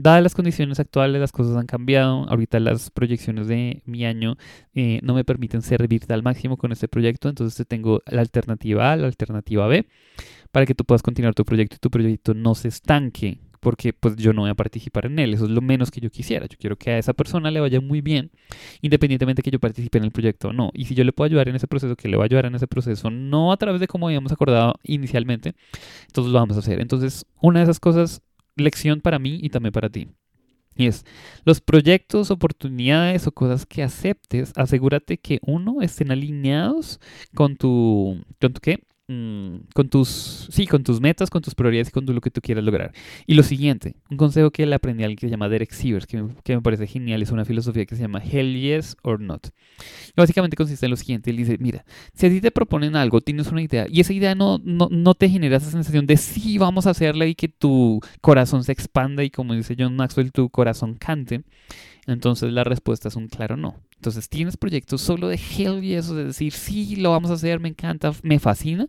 Dadas 0.01 0.23
las 0.23 0.33
condiciones 0.33 0.79
actuales, 0.79 1.21
las 1.21 1.31
cosas 1.31 1.55
han 1.55 1.67
cambiado. 1.67 2.27
Ahorita 2.27 2.59
las 2.59 2.89
proyecciones 2.89 3.47
de 3.47 3.83
mi 3.85 4.03
año 4.03 4.35
eh, 4.73 4.99
no 5.03 5.13
me 5.13 5.23
permiten 5.23 5.61
servirte 5.61 6.11
al 6.11 6.23
máximo 6.23 6.57
con 6.57 6.71
este 6.71 6.87
proyecto. 6.87 7.29
Entonces 7.29 7.55
te 7.55 7.65
tengo 7.65 8.01
la 8.07 8.21
alternativa 8.21 8.91
A, 8.91 8.95
la 8.95 9.05
alternativa 9.05 9.67
B, 9.67 9.85
para 10.51 10.65
que 10.65 10.73
tú 10.73 10.85
puedas 10.85 11.03
continuar 11.03 11.35
tu 11.35 11.45
proyecto 11.45 11.75
y 11.75 11.79
tu 11.79 11.91
proyecto 11.91 12.33
no 12.33 12.55
se 12.55 12.69
estanque. 12.69 13.37
Porque 13.59 13.93
pues 13.93 14.15
yo 14.15 14.33
no 14.33 14.41
voy 14.41 14.49
a 14.49 14.55
participar 14.55 15.05
en 15.05 15.19
él. 15.19 15.35
Eso 15.35 15.45
es 15.45 15.51
lo 15.51 15.61
menos 15.61 15.91
que 15.91 16.01
yo 16.01 16.09
quisiera. 16.09 16.47
Yo 16.47 16.57
quiero 16.59 16.77
que 16.77 16.89
a 16.89 16.97
esa 16.97 17.13
persona 17.13 17.51
le 17.51 17.59
vaya 17.59 17.79
muy 17.79 18.01
bien, 18.01 18.31
independientemente 18.81 19.41
de 19.41 19.43
que 19.43 19.51
yo 19.51 19.59
participe 19.59 19.99
en 19.99 20.05
el 20.05 20.11
proyecto 20.11 20.47
o 20.47 20.53
no. 20.53 20.71
Y 20.73 20.85
si 20.85 20.95
yo 20.95 21.03
le 21.03 21.13
puedo 21.13 21.27
ayudar 21.27 21.47
en 21.47 21.57
ese 21.57 21.67
proceso, 21.67 21.95
que 21.95 22.07
le 22.07 22.17
va 22.17 22.23
a 22.23 22.25
ayudar 22.25 22.47
en 22.47 22.55
ese 22.55 22.65
proceso, 22.65 23.11
no 23.11 23.51
a 23.51 23.57
través 23.57 23.79
de 23.79 23.85
como 23.85 24.07
habíamos 24.07 24.31
acordado 24.31 24.73
inicialmente, 24.81 25.53
entonces 26.07 26.33
lo 26.33 26.39
vamos 26.39 26.57
a 26.57 26.61
hacer. 26.61 26.81
Entonces, 26.81 27.27
una 27.39 27.59
de 27.59 27.65
esas 27.65 27.79
cosas 27.79 28.23
lección 28.61 29.01
para 29.01 29.19
mí 29.19 29.39
y 29.41 29.49
también 29.49 29.73
para 29.73 29.89
ti. 29.89 30.09
Y 30.75 30.87
es, 30.87 31.05
los 31.43 31.59
proyectos, 31.59 32.31
oportunidades 32.31 33.27
o 33.27 33.31
cosas 33.33 33.65
que 33.65 33.83
aceptes, 33.83 34.53
asegúrate 34.55 35.17
que 35.17 35.39
uno 35.45 35.81
estén 35.81 36.11
alineados 36.11 36.99
con 37.35 37.57
tu, 37.57 38.23
con 38.39 38.53
tu 38.53 38.61
qué? 38.61 38.83
Mm, 39.11 39.67
con 39.73 39.89
tus, 39.89 40.47
sí, 40.51 40.65
con 40.67 40.85
tus 40.85 41.01
metas, 41.01 41.29
con 41.29 41.41
tus 41.41 41.53
prioridades 41.53 41.89
y 41.89 41.91
con 41.91 42.05
lo 42.05 42.21
que 42.21 42.31
tú 42.31 42.39
quieras 42.39 42.63
lograr. 42.63 42.93
Y 43.27 43.33
lo 43.33 43.43
siguiente, 43.43 43.95
un 44.09 44.15
consejo 44.15 44.51
que 44.51 44.65
le 44.65 44.73
aprendí 44.73 45.03
a 45.03 45.07
alguien 45.07 45.17
que 45.17 45.27
se 45.27 45.31
llama 45.31 45.49
Derek 45.49 45.71
Sivers, 45.71 46.07
que 46.07 46.23
que 46.45 46.55
me 46.55 46.61
parece 46.61 46.87
genial, 46.87 47.21
es 47.21 47.29
una 47.31 47.43
filosofía 47.43 47.85
que 47.85 47.97
se 47.97 48.03
llama 48.03 48.21
Hell 48.23 48.57
Yes 48.57 48.95
or 49.03 49.19
Not. 49.19 49.47
Y 50.07 50.13
básicamente 50.15 50.55
consiste 50.55 50.85
en 50.85 50.91
lo 50.91 50.95
siguiente, 50.95 51.29
él 51.29 51.35
dice, 51.35 51.57
mira, 51.59 51.83
si 52.13 52.25
a 52.25 52.29
ti 52.29 52.39
te 52.39 52.51
proponen 52.51 52.95
algo, 52.95 53.19
tienes 53.19 53.47
una 53.47 53.61
idea, 53.61 53.85
y 53.89 53.99
esa 53.99 54.13
idea 54.13 54.33
no, 54.33 54.61
no, 54.63 54.87
no 54.89 55.13
te 55.13 55.27
genera 55.27 55.57
esa 55.57 55.71
sensación 55.71 56.05
de 56.05 56.15
sí, 56.15 56.57
vamos 56.57 56.87
a 56.87 56.91
hacerla 56.91 57.25
y 57.25 57.35
que 57.35 57.49
tu 57.49 57.99
corazón 58.21 58.63
se 58.63 58.71
expanda 58.71 59.25
y 59.25 59.29
como 59.29 59.53
dice 59.53 59.75
John 59.77 59.97
Maxwell, 59.97 60.31
tu 60.31 60.49
corazón 60.49 60.95
cante, 60.95 61.43
entonces 62.11 62.51
la 62.51 62.63
respuesta 62.63 63.07
es 63.07 63.15
un 63.15 63.27
claro 63.27 63.57
no. 63.57 63.75
Entonces 63.95 64.29
tienes 64.29 64.57
proyectos 64.57 65.01
solo 65.01 65.27
de 65.27 65.35
hell 65.37 65.83
y 65.83 65.95
eso 65.95 66.15
de 66.15 66.25
decir, 66.25 66.51
sí, 66.53 66.95
lo 66.95 67.11
vamos 67.11 67.31
a 67.31 67.35
hacer, 67.35 67.59
me 67.59 67.69
encanta, 67.69 68.11
me 68.23 68.39
fascina, 68.39 68.87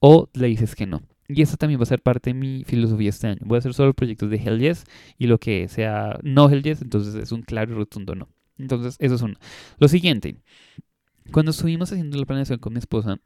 o 0.00 0.28
le 0.34 0.48
dices 0.48 0.74
que 0.74 0.86
no. 0.86 1.02
Y 1.28 1.42
eso 1.42 1.56
también 1.56 1.78
va 1.78 1.84
a 1.84 1.86
ser 1.86 2.02
parte 2.02 2.30
de 2.30 2.34
mi 2.34 2.64
filosofía 2.64 3.10
este 3.10 3.28
año. 3.28 3.38
Voy 3.42 3.56
a 3.56 3.58
hacer 3.60 3.74
solo 3.74 3.94
proyectos 3.94 4.30
de 4.30 4.36
Hell 4.36 4.58
Yes 4.58 4.84
y 5.16 5.28
lo 5.28 5.38
que 5.38 5.68
sea 5.68 6.18
no 6.22 6.50
Hell 6.50 6.62
Yes, 6.62 6.82
entonces 6.82 7.14
es 7.14 7.30
un 7.32 7.42
claro 7.42 7.72
y 7.72 7.76
rotundo 7.76 8.14
no. 8.14 8.28
Entonces, 8.58 8.96
eso 8.98 9.14
es 9.14 9.22
uno. 9.22 9.36
Lo 9.78 9.88
siguiente, 9.88 10.36
cuando 11.32 11.52
estuvimos 11.52 11.90
haciendo 11.92 12.18
la 12.18 12.26
planeación 12.26 12.58
con 12.58 12.72
mi 12.72 12.78
esposa, 12.78 13.18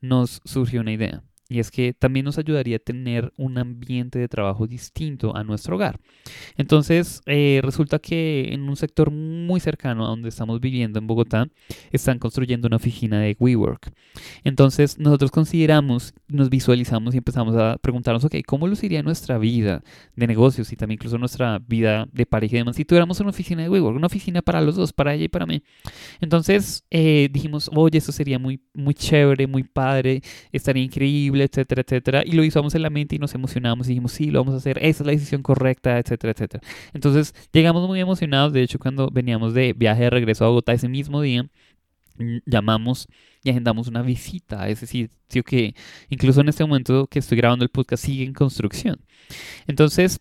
nos 0.00 0.40
surgió 0.44 0.80
una 0.80 0.92
idea. 0.92 1.22
Y 1.48 1.60
es 1.60 1.70
que 1.70 1.92
también 1.92 2.24
nos 2.24 2.38
ayudaría 2.38 2.76
a 2.76 2.80
tener 2.80 3.32
un 3.36 3.58
ambiente 3.58 4.18
de 4.18 4.28
trabajo 4.28 4.66
distinto 4.66 5.36
a 5.36 5.44
nuestro 5.44 5.76
hogar. 5.76 6.00
Entonces, 6.56 7.20
eh, 7.26 7.60
resulta 7.62 7.98
que 7.98 8.52
en 8.52 8.68
un 8.68 8.76
sector 8.76 9.10
muy 9.10 9.60
cercano 9.60 10.04
a 10.04 10.08
donde 10.08 10.28
estamos 10.28 10.60
viviendo 10.60 10.98
en 10.98 11.06
Bogotá, 11.06 11.48
están 11.92 12.18
construyendo 12.18 12.66
una 12.66 12.76
oficina 12.76 13.20
de 13.20 13.36
WeWork. 13.38 13.92
Entonces, 14.44 14.98
nosotros 14.98 15.30
consideramos, 15.30 16.14
nos 16.28 16.50
visualizamos 16.50 17.14
y 17.14 17.18
empezamos 17.18 17.54
a 17.56 17.76
preguntarnos, 17.78 18.24
ok, 18.24 18.36
¿cómo 18.46 18.66
luciría 18.66 19.02
nuestra 19.02 19.38
vida 19.38 19.82
de 20.16 20.26
negocios 20.26 20.72
y 20.72 20.76
también 20.76 20.96
incluso 20.96 21.18
nuestra 21.18 21.60
vida 21.66 22.08
de 22.12 22.26
pareja 22.26 22.56
y 22.56 22.58
demás 22.58 22.76
si 22.76 22.84
tuviéramos 22.84 23.20
una 23.20 23.30
oficina 23.30 23.62
de 23.62 23.68
WeWork, 23.68 23.96
una 23.96 24.06
oficina 24.06 24.42
para 24.42 24.60
los 24.60 24.76
dos, 24.76 24.92
para 24.92 25.14
ella 25.14 25.24
y 25.24 25.28
para 25.28 25.46
mí? 25.46 25.62
Entonces, 26.20 26.84
eh, 26.90 27.28
dijimos, 27.30 27.70
oye, 27.74 27.98
eso 27.98 28.12
sería 28.12 28.38
muy, 28.38 28.60
muy 28.74 28.94
chévere, 28.94 29.46
muy 29.46 29.62
padre, 29.62 30.22
estaría 30.52 30.82
increíble, 30.82 31.35
etcétera, 31.44 31.82
etcétera. 31.82 32.22
Y 32.24 32.32
lo 32.32 32.42
visualizamos 32.42 32.74
en 32.74 32.82
la 32.82 32.90
mente 32.90 33.16
y 33.16 33.18
nos 33.18 33.34
emocionamos 33.34 33.86
y 33.86 33.90
dijimos, 33.90 34.12
sí, 34.12 34.30
lo 34.30 34.40
vamos 34.40 34.54
a 34.54 34.58
hacer, 34.58 34.78
esa 34.78 35.02
es 35.02 35.06
la 35.06 35.12
decisión 35.12 35.42
correcta, 35.42 35.98
etcétera, 35.98 36.32
etcétera. 36.32 36.62
Entonces, 36.94 37.34
llegamos 37.52 37.86
muy 37.88 38.00
emocionados. 38.00 38.52
De 38.52 38.62
hecho, 38.62 38.78
cuando 38.78 39.10
veníamos 39.10 39.54
de 39.54 39.72
viaje 39.72 40.04
de 40.04 40.10
regreso 40.10 40.44
a 40.44 40.48
Bogotá 40.48 40.72
ese 40.72 40.88
mismo 40.88 41.20
día, 41.20 41.44
mm, 42.18 42.38
llamamos 42.46 43.08
y 43.42 43.50
agendamos 43.50 43.88
una 43.88 44.02
visita 44.02 44.68
Es 44.68 44.80
decir, 44.80 45.10
sitio 45.28 45.44
que 45.44 45.74
incluso 46.08 46.40
en 46.40 46.48
este 46.48 46.64
momento 46.64 47.06
que 47.06 47.20
estoy 47.20 47.38
grabando 47.38 47.64
el 47.64 47.70
podcast 47.70 48.04
sigue 48.04 48.24
en 48.24 48.32
construcción. 48.34 49.00
Entonces, 49.66 50.20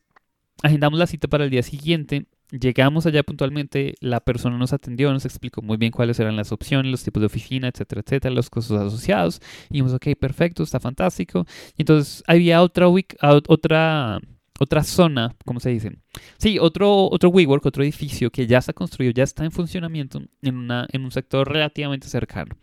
agendamos 0.64 1.00
la 1.00 1.08
cita 1.08 1.28
para 1.28 1.46
el 1.46 1.50
día 1.50 1.64
siguiente 1.64 2.26
Llegamos 2.52 3.06
allá 3.06 3.24
puntualmente, 3.24 3.96
la 4.02 4.20
persona 4.20 4.58
nos 4.58 4.72
atendió, 4.72 5.12
nos 5.12 5.26
explicó 5.26 5.62
muy 5.62 5.78
bien 5.78 5.92
cuáles 5.92 6.20
eran 6.20 6.36
las 6.36 6.52
opciones, 6.52 6.92
los 6.92 7.04
tipos 7.04 7.20
de 7.22 7.28
oficina, 7.28 7.68
etcétera, 7.68 8.02
etcétera, 8.06 8.34
los 8.34 8.50
costos 8.50 8.80
asociados. 8.80 9.42
Y 9.70 9.74
dijimos, 9.74 9.94
ok, 9.94 10.10
perfecto, 10.20 10.64
está 10.64 10.80
fantástico. 10.80 11.46
Y 11.76 11.82
entonces 11.82 12.24
había 12.28 12.62
otra, 12.62 12.88
otra, 12.88 14.20
otra 14.60 14.84
zona, 14.84 15.36
¿cómo 15.44 15.60
se 15.60 15.72
dice? 15.72 15.98
Sí, 16.38 16.60
otro, 16.60 17.10
otro 17.10 17.30
WeWork, 17.30 17.66
otro 17.66 17.84
edificio 17.84 18.30
que 18.30 18.46
ya 18.46 18.60
está 18.60 18.74
construido, 18.74 19.12
ya 19.12 19.24
está 19.24 19.44
en 19.44 19.52
funcionamiento 19.52 20.22
en, 20.44 20.70
en 20.72 21.04
un 21.04 21.12
sector 21.12 21.52
relativamente 21.52 22.08
cercano. 22.08 22.56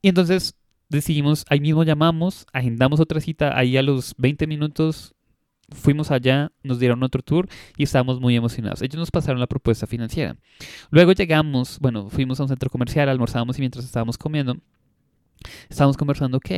Y 0.00 0.08
entonces 0.08 0.54
decidimos, 0.88 1.44
ahí 1.48 1.60
mismo 1.60 1.84
llamamos, 1.84 2.46
agendamos 2.52 3.00
otra 3.00 3.20
cita, 3.20 3.58
ahí 3.58 3.76
a 3.76 3.82
los 3.82 4.14
20 4.18 4.46
minutos 4.46 5.15
fuimos 5.70 6.10
allá, 6.10 6.52
nos 6.62 6.78
dieron 6.78 7.02
otro 7.02 7.22
tour 7.22 7.48
y 7.76 7.84
estábamos 7.84 8.20
muy 8.20 8.36
emocionados. 8.36 8.82
Ellos 8.82 8.96
nos 8.96 9.10
pasaron 9.10 9.40
la 9.40 9.46
propuesta 9.46 9.86
financiera. 9.86 10.36
Luego 10.90 11.12
llegamos, 11.12 11.78
bueno, 11.80 12.08
fuimos 12.08 12.40
a 12.40 12.44
un 12.44 12.48
centro 12.48 12.70
comercial, 12.70 13.08
almorzábamos 13.08 13.58
y 13.58 13.60
mientras 13.60 13.84
estábamos 13.84 14.18
comiendo, 14.18 14.56
estábamos 15.68 15.96
conversando, 15.96 16.38
ok, 16.38 16.50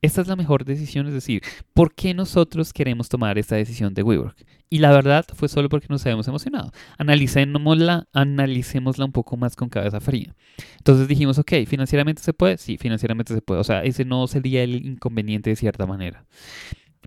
esta 0.00 0.20
es 0.20 0.28
la 0.28 0.36
mejor 0.36 0.64
decisión, 0.64 1.08
es 1.08 1.12
decir, 1.12 1.42
¿por 1.74 1.94
qué 1.94 2.14
nosotros 2.14 2.72
queremos 2.72 3.08
tomar 3.08 3.36
esta 3.36 3.56
decisión 3.56 3.94
de 3.94 4.04
WeWork? 4.04 4.46
Y 4.70 4.78
la 4.78 4.92
verdad 4.92 5.24
fue 5.34 5.48
solo 5.48 5.68
porque 5.68 5.86
nos 5.88 6.04
habíamos 6.04 6.28
emocionado. 6.28 6.70
Analicémosla, 6.98 8.06
analicémosla 8.12 9.06
un 9.06 9.12
poco 9.12 9.36
más 9.36 9.56
con 9.56 9.68
cabeza 9.70 9.98
fría. 9.98 10.36
Entonces 10.76 11.08
dijimos, 11.08 11.38
ok, 11.38 11.52
¿financieramente 11.66 12.22
se 12.22 12.34
puede? 12.34 12.58
Sí, 12.58 12.76
financieramente 12.76 13.34
se 13.34 13.40
puede. 13.40 13.60
O 13.60 13.64
sea, 13.64 13.82
ese 13.82 14.04
no 14.04 14.26
sería 14.26 14.62
el 14.62 14.86
inconveniente 14.86 15.50
de 15.50 15.56
cierta 15.56 15.86
manera. 15.86 16.26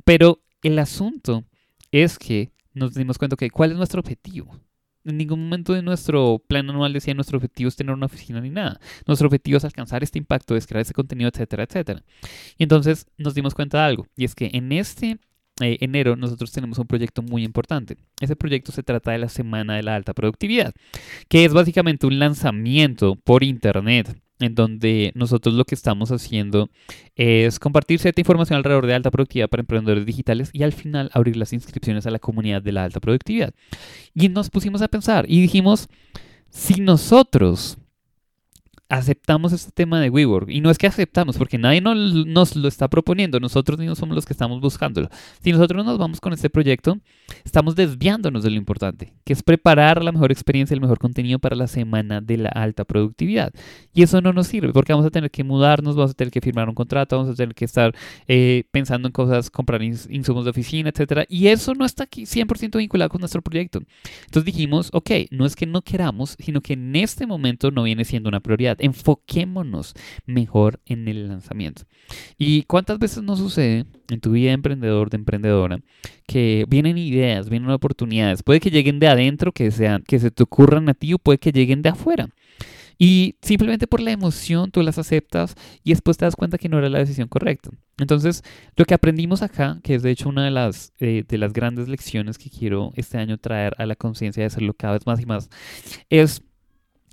Pero 0.03 0.41
el 0.63 0.79
asunto 0.79 1.45
es 1.91 2.17
que 2.17 2.51
nos 2.73 2.93
dimos 2.93 3.17
cuenta 3.17 3.35
que 3.35 3.49
cuál 3.49 3.71
es 3.71 3.77
nuestro 3.77 3.99
objetivo. 3.99 4.59
En 5.03 5.17
ningún 5.17 5.43
momento 5.43 5.73
de 5.73 5.81
nuestro 5.81 6.43
plan 6.47 6.69
anual 6.69 6.93
decía 6.93 7.13
nuestro 7.15 7.37
objetivo 7.37 7.67
es 7.67 7.75
tener 7.75 7.93
una 7.93 8.05
oficina 8.05 8.39
ni 8.39 8.51
nada. 8.51 8.79
Nuestro 9.07 9.27
objetivo 9.27 9.57
es 9.57 9.65
alcanzar 9.65 10.03
este 10.03 10.19
impacto, 10.19 10.55
es 10.55 10.67
crear 10.67 10.81
ese 10.81 10.93
contenido, 10.93 11.29
etcétera, 11.29 11.63
etcétera. 11.63 12.03
Y 12.57 12.63
entonces 12.63 13.07
nos 13.17 13.33
dimos 13.33 13.55
cuenta 13.55 13.79
de 13.79 13.83
algo, 13.85 14.07
y 14.15 14.25
es 14.25 14.35
que 14.35 14.51
en 14.53 14.71
este 14.71 15.17
eh, 15.59 15.77
enero 15.81 16.15
nosotros 16.15 16.51
tenemos 16.51 16.77
un 16.77 16.85
proyecto 16.85 17.23
muy 17.23 17.43
importante. 17.43 17.97
Ese 18.19 18.35
proyecto 18.35 18.71
se 18.71 18.83
trata 18.83 19.11
de 19.11 19.17
la 19.17 19.29
Semana 19.29 19.75
de 19.75 19.83
la 19.83 19.95
Alta 19.95 20.13
Productividad, 20.13 20.73
que 21.27 21.45
es 21.45 21.53
básicamente 21.53 22.05
un 22.05 22.19
lanzamiento 22.19 23.15
por 23.15 23.43
Internet 23.43 24.21
en 24.41 24.55
donde 24.55 25.11
nosotros 25.15 25.55
lo 25.55 25.65
que 25.65 25.75
estamos 25.75 26.11
haciendo 26.11 26.69
es 27.15 27.59
compartir 27.59 27.99
cierta 27.99 28.21
información 28.21 28.57
alrededor 28.57 28.87
de 28.87 28.93
alta 28.93 29.11
productividad 29.11 29.49
para 29.49 29.61
emprendedores 29.61 30.05
digitales 30.05 30.49
y 30.53 30.63
al 30.63 30.73
final 30.73 31.09
abrir 31.13 31.37
las 31.37 31.53
inscripciones 31.53 32.05
a 32.05 32.11
la 32.11 32.19
comunidad 32.19 32.61
de 32.61 32.71
la 32.71 32.83
alta 32.83 32.99
productividad. 32.99 33.53
Y 34.13 34.29
nos 34.29 34.49
pusimos 34.49 34.81
a 34.81 34.87
pensar 34.87 35.25
y 35.27 35.41
dijimos, 35.41 35.87
si 36.49 36.81
nosotros 36.81 37.77
aceptamos 38.91 39.53
este 39.53 39.71
tema 39.71 40.01
de 40.01 40.09
WeWork. 40.09 40.49
Y 40.49 40.59
no 40.59 40.69
es 40.69 40.77
que 40.77 40.85
aceptamos, 40.85 41.37
porque 41.37 41.57
nadie 41.57 41.79
nos, 41.79 42.55
lo 42.55 42.67
está 42.67 42.89
proponiendo, 42.89 43.39
nosotros 43.39 43.79
mismos 43.79 43.97
somos 43.97 44.15
los 44.15 44.25
que 44.25 44.33
estamos 44.33 44.59
buscándolo. 44.59 45.07
Si 45.41 45.51
nosotros 45.53 45.85
nos 45.85 45.97
vamos 45.97 46.19
con 46.19 46.33
este 46.33 46.49
proyecto, 46.49 46.99
estamos 47.45 47.75
desviándonos 47.75 48.43
de 48.43 48.49
lo 48.49 48.57
importante, 48.57 49.13
que 49.23 49.31
es 49.31 49.43
preparar 49.43 50.03
la 50.03 50.11
mejor 50.11 50.31
experiencia, 50.33 50.73
el 50.73 50.81
mejor 50.81 50.99
contenido 50.99 51.39
para 51.39 51.55
la 51.55 51.67
semana 51.67 52.19
de 52.19 52.37
la 52.37 52.49
alta 52.49 52.83
productividad. 52.83 53.53
Y 53.93 54.03
eso 54.03 54.19
no 54.19 54.33
nos 54.33 54.47
sirve, 54.47 54.73
porque 54.73 54.91
vamos 54.91 55.07
a 55.07 55.09
tener 55.09 55.31
que 55.31 55.45
mudarnos, 55.45 55.95
vamos 55.95 56.11
a 56.11 56.13
tener 56.13 56.31
que 56.31 56.41
firmar 56.41 56.67
un 56.67 56.75
contrato, 56.75 57.17
vamos 57.17 57.31
a 57.31 57.35
tener 57.35 57.55
que 57.55 57.63
estar 57.63 57.95
eh, 58.27 58.65
pensando 58.71 59.07
en 59.07 59.13
cosas, 59.13 59.49
comprar 59.49 59.81
insumos 59.81 60.43
de 60.43 60.49
oficina, 60.49 60.89
etc. 60.89 61.25
Y 61.29 61.47
eso 61.47 61.75
no 61.75 61.85
está 61.85 62.03
aquí 62.03 62.23
100% 62.23 62.77
vinculado 62.77 63.09
con 63.09 63.21
nuestro 63.21 63.41
proyecto. 63.41 63.79
Entonces 64.25 64.43
dijimos, 64.43 64.89
ok, 64.91 65.11
no 65.29 65.45
es 65.45 65.55
que 65.55 65.65
no 65.65 65.81
queramos, 65.81 66.35
sino 66.39 66.59
que 66.59 66.73
en 66.73 66.93
este 66.97 67.25
momento 67.25 67.71
no 67.71 67.83
viene 67.83 68.03
siendo 68.03 68.27
una 68.27 68.41
prioridad 68.41 68.80
enfoquémonos 68.81 69.93
mejor 70.25 70.79
en 70.85 71.07
el 71.07 71.27
lanzamiento. 71.27 71.83
¿Y 72.37 72.63
cuántas 72.63 72.99
veces 72.99 73.23
nos 73.23 73.39
sucede 73.39 73.85
en 74.09 74.19
tu 74.19 74.31
vida 74.31 74.47
de 74.47 74.55
emprendedor, 74.55 75.09
de 75.09 75.17
emprendedora, 75.17 75.79
que 76.27 76.65
vienen 76.67 76.97
ideas, 76.97 77.49
vienen 77.49 77.69
oportunidades? 77.69 78.43
Puede 78.43 78.59
que 78.59 78.71
lleguen 78.71 78.99
de 78.99 79.07
adentro, 79.07 79.51
que, 79.51 79.71
sean, 79.71 80.03
que 80.03 80.19
se 80.19 80.31
te 80.31 80.43
ocurran 80.43 80.89
a 80.89 80.93
ti, 80.93 81.13
o 81.13 81.19
puede 81.19 81.37
que 81.37 81.51
lleguen 81.51 81.81
de 81.81 81.89
afuera. 81.89 82.29
Y 83.03 83.35
simplemente 83.41 83.87
por 83.87 83.99
la 83.99 84.11
emoción 84.11 84.69
tú 84.69 84.83
las 84.83 84.99
aceptas 84.99 85.55
y 85.83 85.89
después 85.89 86.17
te 86.17 86.25
das 86.25 86.35
cuenta 86.35 86.59
que 86.59 86.69
no 86.69 86.77
era 86.77 86.87
la 86.87 86.99
decisión 86.99 87.27
correcta. 87.27 87.71
Entonces, 87.97 88.43
lo 88.75 88.85
que 88.85 88.93
aprendimos 88.93 89.41
acá, 89.41 89.79
que 89.81 89.95
es 89.95 90.03
de 90.03 90.11
hecho 90.11 90.29
una 90.29 90.45
de 90.45 90.51
las, 90.51 90.93
eh, 90.99 91.23
de 91.27 91.37
las 91.39 91.51
grandes 91.51 91.87
lecciones 91.87 92.37
que 92.37 92.51
quiero 92.51 92.93
este 92.95 93.17
año 93.17 93.39
traer 93.39 93.73
a 93.79 93.87
la 93.87 93.95
conciencia 93.95 94.41
de 94.41 94.47
hacerlo 94.47 94.75
cada 94.75 94.93
vez 94.93 95.07
más 95.07 95.19
y 95.19 95.25
más, 95.25 95.49
es 96.11 96.43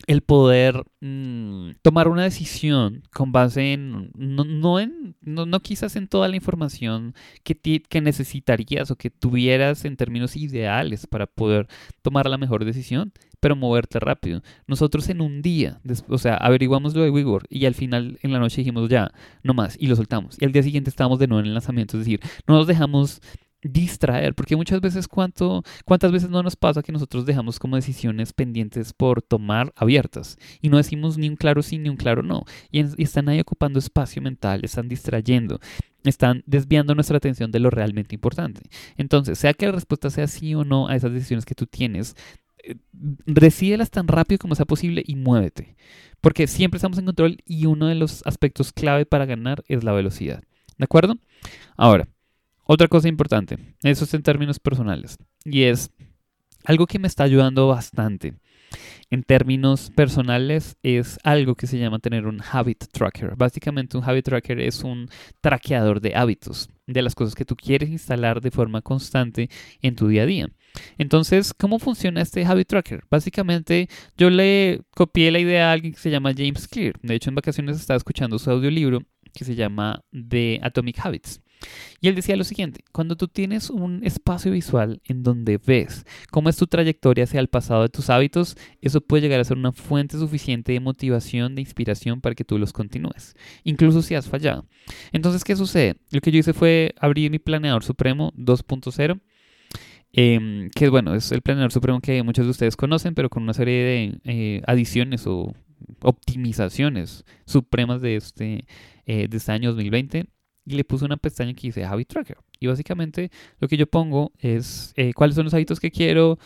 el 0.07 0.23
poder 0.23 0.85
mm, 1.01 1.73
tomar 1.83 2.09
una 2.09 2.23
decisión 2.23 3.03
con 3.13 3.33
base 3.33 3.73
en, 3.73 4.11
no, 4.17 4.81
en, 4.81 5.17
no, 5.21 5.61
quizás 5.61 5.97
en 5.97 6.09
toda 6.09 6.29
la 6.29 6.37
información 6.37 7.15
que, 7.43 7.55
que 7.83 8.01
necesitarías 8.01 8.91
o 8.91 8.97
que 8.97 9.11
tuvieras 9.11 9.85
en 9.85 9.97
términos 9.97 10.37
ideales 10.37 11.07
para 11.07 11.27
poder 11.27 11.67
tomar 12.03 12.29
la 12.29 12.39
mejor 12.39 12.65
decisión, 12.65 13.13
pero 13.41 13.57
moverte 13.57 13.99
rápido. 14.01 14.43
Nosotros 14.67 15.09
en 15.09 15.21
un 15.21 15.43
día, 15.43 15.81
o 16.09 16.19
sea, 16.19 16.37
averiguamos 16.37 16.95
lo 16.95 17.03
de 17.03 17.11
WeWork 17.11 17.47
y 17.51 17.67
al 17.67 17.75
final 17.75 18.19
en 18.23 18.33
la 18.33 18.39
noche 18.39 18.63
dijimos 18.63 18.89
ya, 18.89 19.13
no 19.43 19.55
más, 19.55 19.77
y 19.79 19.89
lo 19.89 19.97
soltamos. 19.97 20.37
Y 20.41 20.45
al 20.45 20.53
día 20.53 20.63
siguiente 20.63 20.91
estábamos 20.91 21.19
de 21.19 21.27
nuevo 21.27 21.41
en 21.41 21.47
el 21.47 21.55
lanzamiento, 21.55 21.97
es 21.97 22.05
decir, 22.05 22.21
no 22.47 22.55
nos 22.55 22.67
dejamos 22.67 23.21
distraer, 23.62 24.35
porque 24.35 24.57
muchas 24.57 24.81
veces 24.81 25.09
cuánto, 25.09 25.64
cuántas 25.85 26.12
veces 26.12 26.31
no 26.31 26.42
nos 26.42 26.55
pasa 26.55 26.83
que 26.83 26.92
nosotros 26.92 27.27
dejamos 27.27 27.59
como 27.59 27.77
decisiones 27.77 28.33
pendientes 28.33 28.92
por 28.92 29.21
tomar 29.21 29.73
abiertas 29.75 30.38
y 30.62 30.68
no 30.68 30.77
decimos 30.77 31.18
ni 31.18 31.29
un 31.29 31.37
claro 31.37 31.62
sí 31.62 31.79
ni 31.79 31.88
un 31.88 31.97
claro 31.97 32.23
no 32.23 32.44
y, 32.71 32.81
están 33.03 33.29
ahí 33.29 33.40
ocupando 33.40 33.79
espacio 33.79 34.23
mental, 34.23 34.61
están 34.62 34.88
distrayendo, 34.88 35.59
están 36.05 36.44
desviando 36.47 36.94
nuestra 36.94 37.16
atención 37.16 37.51
de 37.51 37.59
lo 37.59 37.71
realmente 37.71 38.14
importante. 38.14 38.62
Entonces, 38.97 39.38
sea 39.38 39.55
que 39.55 39.66
la 39.66 39.73
respuesta 39.73 40.11
sea 40.11 40.29
sí 40.29 40.55
o 40.55 40.64
no 40.64 40.88
a 40.88 40.94
esas 40.94 41.12
decisiones 41.12 41.44
que 41.44 41.57
tú 41.57 41.66
tienes, 41.66 42.14
eh, 42.62 42.77
decídelas 43.27 43.90
tan 43.90 44.07
rápido 44.07 44.38
como 44.38 44.55
sea 44.55 44.66
posible 44.66 45.03
y 45.05 45.16
muévete, 45.16 45.77
porque 46.21 46.47
siempre 46.47 46.77
estamos 46.77 46.99
en 46.99 47.07
control 47.07 47.38
y 47.44 47.66
uno 47.66 47.87
de 47.87 47.97
los 47.97 48.23
aspectos 48.25 48.73
clave 48.73 49.05
para 49.05 49.27
ganar 49.27 49.64
es 49.66 49.83
la 49.83 49.92
velocidad. 49.92 50.44
¿De 50.77 50.85
acuerdo? 50.85 51.16
Ahora, 51.77 52.09
otra 52.68 52.87
cosa 52.87 53.09
importante, 53.09 53.59
eso 53.83 54.04
es 54.04 54.14
en 54.14 54.22
términos 54.22 54.61
personales, 54.61 55.16
y 55.44 55.62
es 55.62 55.90
algo 56.64 56.87
que 56.87 56.98
me 56.98 57.09
está 57.09 57.24
ayudando 57.24 57.66
bastante 57.66 58.35
en 59.11 59.22
términos 59.22 59.90
personales 59.94 60.76
es 60.83 61.18
algo 61.24 61.54
que 61.54 61.66
se 61.66 61.78
llama 61.78 61.98
tener 61.98 62.26
un 62.26 62.42
habit 62.52 62.85
tracker. 62.92 63.37
Básicamente 63.37 63.96
un 63.96 64.04
habit 64.04 64.24
tracker 64.24 64.61
es 64.61 64.85
un 64.85 65.09
traqueador 65.40 66.00
de 66.00 66.14
hábitos, 66.14 66.68
de 66.87 67.02
las 67.02 67.14
cosas 67.14 67.35
que 67.35 67.44
tú 67.44 67.57
quieres 67.57 67.88
instalar 67.88 68.40
de 68.40 68.50
forma 68.50 68.83
constante 68.83 69.48
en 69.81 69.96
tu 69.96 70.09
día 70.09 70.22
a 70.22 70.26
día. 70.26 70.48
Entonces, 70.98 71.54
¿cómo 71.54 71.78
funciona 71.78 72.20
este 72.20 72.44
habit 72.44 72.68
tracker? 72.68 73.02
Básicamente 73.11 73.88
yo 74.16 74.31
le 74.31 74.83
copié 74.90 75.31
la 75.31 75.38
idea 75.38 75.70
a 75.70 75.72
alguien 75.72 75.94
que 75.94 76.00
se 76.00 76.11
llama 76.11 76.35
James 76.37 76.68
Clear. 76.68 76.94
De 77.02 77.14
hecho, 77.14 77.31
en 77.31 77.37
vacaciones 77.37 77.76
estaba 77.76 77.96
escuchando 77.96 78.38
su 78.38 78.50
audiolibro 78.50 79.02
que 79.33 79.44
se 79.44 79.54
llama 79.54 80.02
The 80.12 80.61
Atomic 80.62 80.98
Habits. 81.04 81.40
Y 82.01 82.09
él 82.09 82.14
decía 82.14 82.37
lo 82.37 82.44
siguiente, 82.44 82.85
cuando 82.92 83.16
tú 83.16 83.29
tienes 83.29 83.71
un 83.71 84.05
espacio 84.05 84.53
visual 84.53 85.01
en 85.05 85.23
donde 85.23 85.59
ves 85.59 86.05
cómo 86.31 86.49
es 86.49 86.57
tu 86.57 86.66
trayectoria 86.66 87.25
hacia 87.25 87.40
el 87.40 87.49
pasado 87.49 87.83
de 87.83 87.88
tus 87.88 88.11
hábitos, 88.11 88.57
eso 88.81 89.01
puede 89.01 89.23
llegar 89.23 89.40
a 89.40 89.44
ser 89.44 89.57
una 89.57 89.73
fuente 89.73 90.16
suficiente 90.18 90.73
de 90.73 90.81
motivación, 90.81 91.55
de 91.55 91.62
inspiración 91.62 92.21
para 92.21 92.35
que 92.35 92.44
tú 92.44 92.59
los 92.59 92.73
continúes, 92.73 93.35
incluso 93.64 94.03
si 94.03 94.14
has 94.14 94.29
fallado. 94.29 94.66
Entonces, 95.12 95.44
¿qué 95.44 95.57
sucede? 95.57 95.97
Lo 96.11 96.21
que 96.21 96.31
yo 96.31 96.38
hice 96.38 96.53
fue 96.53 96.94
abrir 97.01 97.31
mi 97.31 97.38
planeador 97.38 97.83
supremo 97.83 98.33
2.0 98.37 99.21
Em, 100.12 100.71
que 100.71 100.88
bueno, 100.88 101.14
es 101.14 101.33
el 101.33 101.42
planeador 101.42 101.73
supremo 101.73 102.01
que 102.01 102.23
muchos 102.23 102.47
de 102.47 102.51
ustedes 102.51 102.77
conocen, 102.77 103.14
pero 103.14 103.29
con 103.29 103.42
una 103.42 103.53
serie 103.55 103.85
de 103.85 104.21
eh, 104.25 104.62
adiciones 104.66 105.27
o 105.27 105.55
optimizaciones 106.03 107.25
supremas 107.47 108.01
de 108.01 108.16
este, 108.16 108.66
eh, 109.07 109.29
de 109.29 109.37
este 109.37 109.53
año 109.53 109.71
2020. 109.71 110.27
Y 110.68 110.74
le 110.74 110.85
puse 110.85 111.04
una 111.04 111.16
pestaña 111.16 111.54
que 111.54 111.62
dice 111.68 111.85
Habit 111.85 112.09
Tracker. 112.09 112.37
Y 112.61 112.66
básicamente 112.66 113.31
lo 113.61 113.68
que 113.68 113.76
yo 113.76 113.87
pongo 113.87 114.33
es 114.38 114.92
eh, 114.96 115.12
cuáles 115.14 115.37
son 115.37 115.44
los 115.44 115.54
hábitos 115.54 115.81
que 115.81 115.90
quiero 115.90 116.38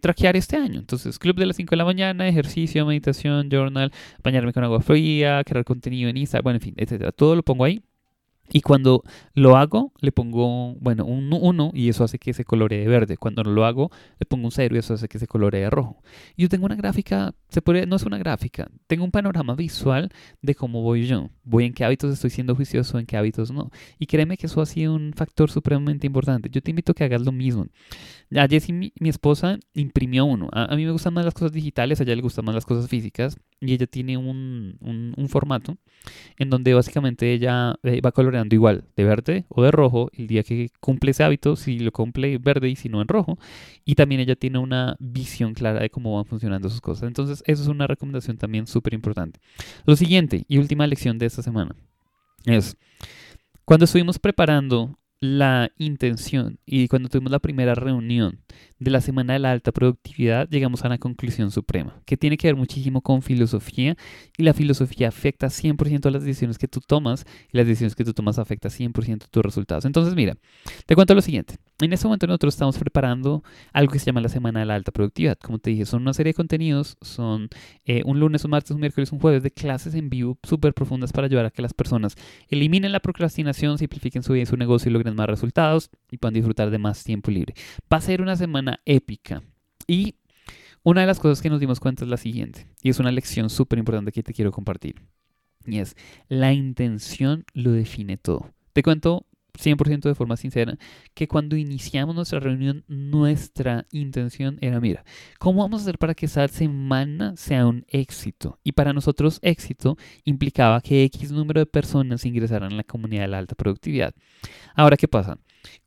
traquear 0.00 0.36
este 0.36 0.56
año. 0.56 0.78
Entonces, 0.78 1.18
club 1.18 1.36
de 1.36 1.46
las 1.46 1.56
5 1.56 1.70
de 1.70 1.76
la 1.76 1.84
mañana, 1.84 2.28
ejercicio, 2.28 2.86
meditación, 2.86 3.48
journal, 3.50 3.92
bañarme 4.22 4.52
con 4.52 4.62
agua 4.62 4.80
fría, 4.80 5.42
crear 5.44 5.64
contenido 5.64 6.08
en 6.08 6.16
Instagram, 6.16 6.44
bueno, 6.44 6.56
en 6.58 6.62
fin, 6.62 6.74
etcétera. 6.76 7.10
Todo 7.10 7.34
lo 7.34 7.42
pongo 7.42 7.64
ahí. 7.64 7.82
Y 8.50 8.60
cuando 8.60 9.02
lo 9.34 9.56
hago, 9.56 9.92
le 10.00 10.12
pongo, 10.12 10.74
bueno, 10.74 11.06
un 11.06 11.32
1 11.32 11.70
y 11.74 11.88
eso 11.88 12.04
hace 12.04 12.18
que 12.18 12.34
se 12.34 12.44
coloree 12.44 12.86
verde. 12.86 13.16
Cuando 13.16 13.42
no 13.42 13.50
lo 13.50 13.64
hago, 13.64 13.90
le 14.18 14.26
pongo 14.26 14.46
un 14.46 14.50
0 14.50 14.74
y 14.74 14.78
eso 14.78 14.94
hace 14.94 15.08
que 15.08 15.18
se 15.18 15.26
coloree 15.26 15.70
rojo. 15.70 16.02
Yo 16.36 16.48
tengo 16.48 16.66
una 16.66 16.74
gráfica, 16.74 17.34
se 17.48 17.62
puede, 17.62 17.86
no 17.86 17.96
es 17.96 18.02
una 18.02 18.18
gráfica, 18.18 18.68
tengo 18.86 19.04
un 19.04 19.10
panorama 19.10 19.54
visual 19.54 20.10
de 20.42 20.54
cómo 20.54 20.82
voy 20.82 21.06
yo. 21.06 21.30
Voy 21.44 21.64
en 21.64 21.72
qué 21.72 21.84
hábitos 21.84 22.12
estoy 22.12 22.30
siendo 22.30 22.54
juicioso, 22.54 22.98
en 22.98 23.06
qué 23.06 23.16
hábitos 23.16 23.50
no. 23.50 23.70
Y 23.98 24.06
créeme 24.06 24.36
que 24.36 24.46
eso 24.46 24.60
ha 24.60 24.66
sido 24.66 24.94
un 24.94 25.12
factor 25.14 25.50
supremamente 25.50 26.06
importante. 26.06 26.50
Yo 26.50 26.60
te 26.62 26.70
invito 26.70 26.92
a 26.92 26.94
que 26.94 27.04
hagas 27.04 27.22
lo 27.22 27.32
mismo. 27.32 27.66
A 28.36 28.46
Jessie, 28.48 28.72
mi, 28.72 29.08
esposa, 29.08 29.58
imprimió 29.74 30.24
uno. 30.24 30.48
A, 30.52 30.74
mí 30.74 30.84
me 30.84 30.92
gustan 30.92 31.14
más 31.14 31.24
las 31.24 31.34
cosas 31.34 31.52
digitales, 31.52 32.00
a 32.00 32.02
ella 32.02 32.16
le 32.16 32.22
gustan 32.22 32.44
más 32.44 32.54
las 32.54 32.64
cosas 32.64 32.88
físicas. 32.88 33.36
Y 33.60 33.74
ella 33.74 33.86
tiene 33.86 34.16
un, 34.16 34.78
un, 34.80 35.28
formato 35.28 35.76
en 36.36 36.50
donde 36.50 36.74
básicamente 36.74 37.32
ella 37.32 37.76
eh, 37.84 38.00
va 38.00 38.10
igual, 38.50 38.84
de 38.96 39.04
verde 39.04 39.44
o 39.48 39.62
de 39.62 39.70
rojo, 39.70 40.10
el 40.14 40.26
día 40.26 40.42
que 40.42 40.70
cumple 40.80 41.10
ese 41.12 41.24
hábito, 41.24 41.56
si 41.56 41.78
lo 41.78 41.92
cumple 41.92 42.38
verde 42.38 42.68
y 42.68 42.76
si 42.76 42.88
no 42.88 43.00
en 43.00 43.08
rojo. 43.08 43.38
Y 43.84 43.94
también 43.94 44.20
ella 44.20 44.36
tiene 44.36 44.58
una 44.58 44.96
visión 44.98 45.54
clara 45.54 45.80
de 45.80 45.90
cómo 45.90 46.16
van 46.16 46.24
funcionando 46.24 46.68
sus 46.68 46.80
cosas. 46.80 47.08
Entonces, 47.08 47.42
eso 47.46 47.62
es 47.62 47.68
una 47.68 47.86
recomendación 47.86 48.36
también 48.36 48.66
súper 48.66 48.94
importante. 48.94 49.40
Lo 49.84 49.96
siguiente 49.96 50.44
y 50.48 50.58
última 50.58 50.86
lección 50.86 51.18
de 51.18 51.26
esta 51.26 51.42
semana 51.42 51.74
es, 52.44 52.76
cuando 53.64 53.84
estuvimos 53.84 54.18
preparando 54.18 54.98
la 55.20 55.70
intención 55.78 56.58
y 56.66 56.88
cuando 56.88 57.08
tuvimos 57.08 57.30
la 57.30 57.38
primera 57.38 57.76
reunión 57.76 58.40
de 58.82 58.90
la 58.90 59.00
semana 59.00 59.34
de 59.34 59.38
la 59.38 59.52
alta 59.52 59.72
productividad 59.72 60.48
llegamos 60.48 60.84
a 60.84 60.88
una 60.88 60.98
conclusión 60.98 61.50
suprema 61.50 62.00
que 62.04 62.16
tiene 62.16 62.36
que 62.36 62.48
ver 62.48 62.56
muchísimo 62.56 63.00
con 63.00 63.22
filosofía 63.22 63.96
y 64.36 64.42
la 64.42 64.54
filosofía 64.54 65.08
afecta 65.08 65.48
100% 65.48 66.06
a 66.06 66.10
las 66.10 66.24
decisiones 66.24 66.58
que 66.58 66.68
tú 66.68 66.80
tomas 66.80 67.24
y 67.52 67.56
las 67.56 67.66
decisiones 67.66 67.94
que 67.94 68.04
tú 68.04 68.12
tomas 68.12 68.38
afecta 68.38 68.68
100% 68.68 69.24
a 69.24 69.28
tus 69.28 69.42
resultados. 69.42 69.84
Entonces 69.84 70.14
mira, 70.14 70.36
te 70.86 70.94
cuento 70.94 71.14
lo 71.14 71.22
siguiente. 71.22 71.56
En 71.80 71.92
este 71.92 72.06
momento 72.06 72.26
nosotros 72.26 72.54
estamos 72.54 72.78
preparando 72.78 73.42
algo 73.72 73.92
que 73.92 73.98
se 73.98 74.06
llama 74.06 74.20
la 74.20 74.28
semana 74.28 74.60
de 74.60 74.66
la 74.66 74.74
alta 74.74 74.92
productividad. 74.92 75.36
Como 75.38 75.58
te 75.58 75.70
dije, 75.70 75.84
son 75.84 76.02
una 76.02 76.14
serie 76.14 76.30
de 76.30 76.34
contenidos, 76.34 76.96
son 77.00 77.48
eh, 77.84 78.02
un 78.04 78.20
lunes, 78.20 78.44
un 78.44 78.52
martes, 78.52 78.70
un 78.70 78.80
miércoles, 78.80 79.10
un 79.10 79.18
jueves 79.18 79.42
de 79.42 79.50
clases 79.50 79.94
en 79.94 80.08
vivo 80.08 80.38
súper 80.42 80.74
profundas 80.74 81.12
para 81.12 81.26
ayudar 81.26 81.46
a 81.46 81.50
que 81.50 81.62
las 81.62 81.74
personas 81.74 82.14
eliminen 82.48 82.92
la 82.92 83.00
procrastinación, 83.00 83.78
simplifiquen 83.78 84.22
su 84.22 84.32
vida 84.32 84.44
y 84.44 84.46
su 84.46 84.56
negocio 84.56 84.90
y 84.90 84.92
logren 84.92 85.16
más 85.16 85.26
resultados 85.26 85.90
y 86.10 86.18
puedan 86.18 86.34
disfrutar 86.34 86.70
de 86.70 86.78
más 86.78 87.02
tiempo 87.02 87.30
libre. 87.30 87.54
Va 87.92 87.96
a 87.96 88.00
ser 88.00 88.22
una 88.22 88.36
semana 88.36 88.71
épica. 88.84 89.42
Y 89.86 90.16
una 90.82 91.02
de 91.02 91.06
las 91.06 91.20
cosas 91.20 91.40
que 91.42 91.50
nos 91.50 91.60
dimos 91.60 91.80
cuenta 91.80 92.04
es 92.04 92.10
la 92.10 92.16
siguiente, 92.16 92.66
y 92.82 92.90
es 92.90 92.98
una 92.98 93.12
lección 93.12 93.50
súper 93.50 93.78
importante 93.78 94.12
que 94.12 94.22
te 94.22 94.32
quiero 94.32 94.52
compartir. 94.52 94.96
Y 95.64 95.78
es, 95.78 95.96
la 96.28 96.52
intención 96.52 97.44
lo 97.54 97.72
define 97.72 98.16
todo. 98.16 98.50
Te 98.72 98.82
cuento 98.82 99.26
100% 99.58 100.02
de 100.02 100.14
forma 100.14 100.36
sincera, 100.36 100.78
que 101.14 101.28
cuando 101.28 101.56
iniciamos 101.56 102.14
nuestra 102.14 102.40
reunión, 102.40 102.84
nuestra 102.88 103.86
intención 103.92 104.58
era, 104.60 104.80
mira, 104.80 105.04
¿cómo 105.38 105.62
vamos 105.62 105.80
a 105.80 105.84
hacer 105.84 105.98
para 105.98 106.14
que 106.14 106.26
esa 106.26 106.48
semana 106.48 107.36
sea 107.36 107.66
un 107.66 107.84
éxito? 107.88 108.58
Y 108.64 108.72
para 108.72 108.92
nosotros 108.92 109.38
éxito 109.42 109.96
implicaba 110.24 110.80
que 110.80 111.04
X 111.04 111.32
número 111.32 111.60
de 111.60 111.66
personas 111.66 112.24
ingresaran 112.24 112.72
a 112.72 112.76
la 112.76 112.84
comunidad 112.84 113.22
de 113.22 113.28
la 113.28 113.38
alta 113.38 113.54
productividad. 113.54 114.14
Ahora, 114.74 114.96
¿qué 114.96 115.08
pasa? 115.08 115.38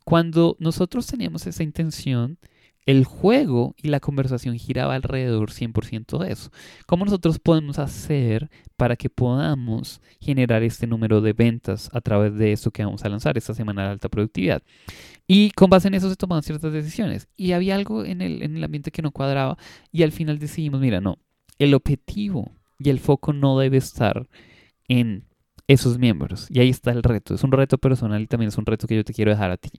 Cuando 0.03 0.55
nosotros 0.59 1.07
teníamos 1.07 1.47
esa 1.47 1.63
intención, 1.63 2.37
el 2.85 3.03
juego 3.03 3.75
y 3.81 3.87
la 3.87 3.99
conversación 3.99 4.57
giraba 4.57 4.93
alrededor 4.93 5.51
100% 5.51 6.19
de 6.19 6.31
eso. 6.31 6.51
¿Cómo 6.85 7.05
nosotros 7.05 7.39
podemos 7.39 7.79
hacer 7.79 8.49
para 8.77 8.95
que 8.95 9.09
podamos 9.09 10.01
generar 10.19 10.61
este 10.63 10.85
número 10.85 11.21
de 11.21 11.33
ventas 11.33 11.89
a 11.93 12.01
través 12.01 12.35
de 12.35 12.51
eso 12.51 12.71
que 12.71 12.85
vamos 12.85 13.03
a 13.03 13.09
lanzar 13.09 13.37
esta 13.37 13.53
semana 13.53 13.83
de 13.83 13.89
alta 13.89 14.09
productividad? 14.09 14.61
Y 15.27 15.49
con 15.51 15.69
base 15.69 15.87
en 15.87 15.95
eso 15.95 16.09
se 16.09 16.15
tomaban 16.15 16.43
ciertas 16.43 16.71
decisiones. 16.71 17.27
Y 17.35 17.53
había 17.53 17.75
algo 17.75 18.05
en 18.05 18.21
el, 18.21 18.43
en 18.43 18.57
el 18.57 18.63
ambiente 18.63 18.91
que 18.91 19.01
no 19.01 19.11
cuadraba 19.11 19.57
y 19.91 20.03
al 20.03 20.11
final 20.11 20.37
decidimos, 20.37 20.79
mira, 20.79 21.01
no, 21.01 21.17
el 21.57 21.73
objetivo 21.73 22.51
y 22.77 22.89
el 22.89 22.99
foco 22.99 23.33
no 23.33 23.57
debe 23.57 23.77
estar 23.77 24.27
en 24.87 25.23
esos 25.67 25.97
miembros. 25.97 26.47
Y 26.49 26.59
ahí 26.59 26.69
está 26.69 26.91
el 26.91 27.03
reto. 27.03 27.33
Es 27.33 27.43
un 27.43 27.51
reto 27.51 27.77
personal 27.77 28.21
y 28.21 28.27
también 28.27 28.49
es 28.49 28.57
un 28.57 28.65
reto 28.65 28.87
que 28.87 28.95
yo 28.95 29.03
te 29.03 29.13
quiero 29.13 29.31
dejar 29.31 29.51
a 29.51 29.57
ti. 29.57 29.69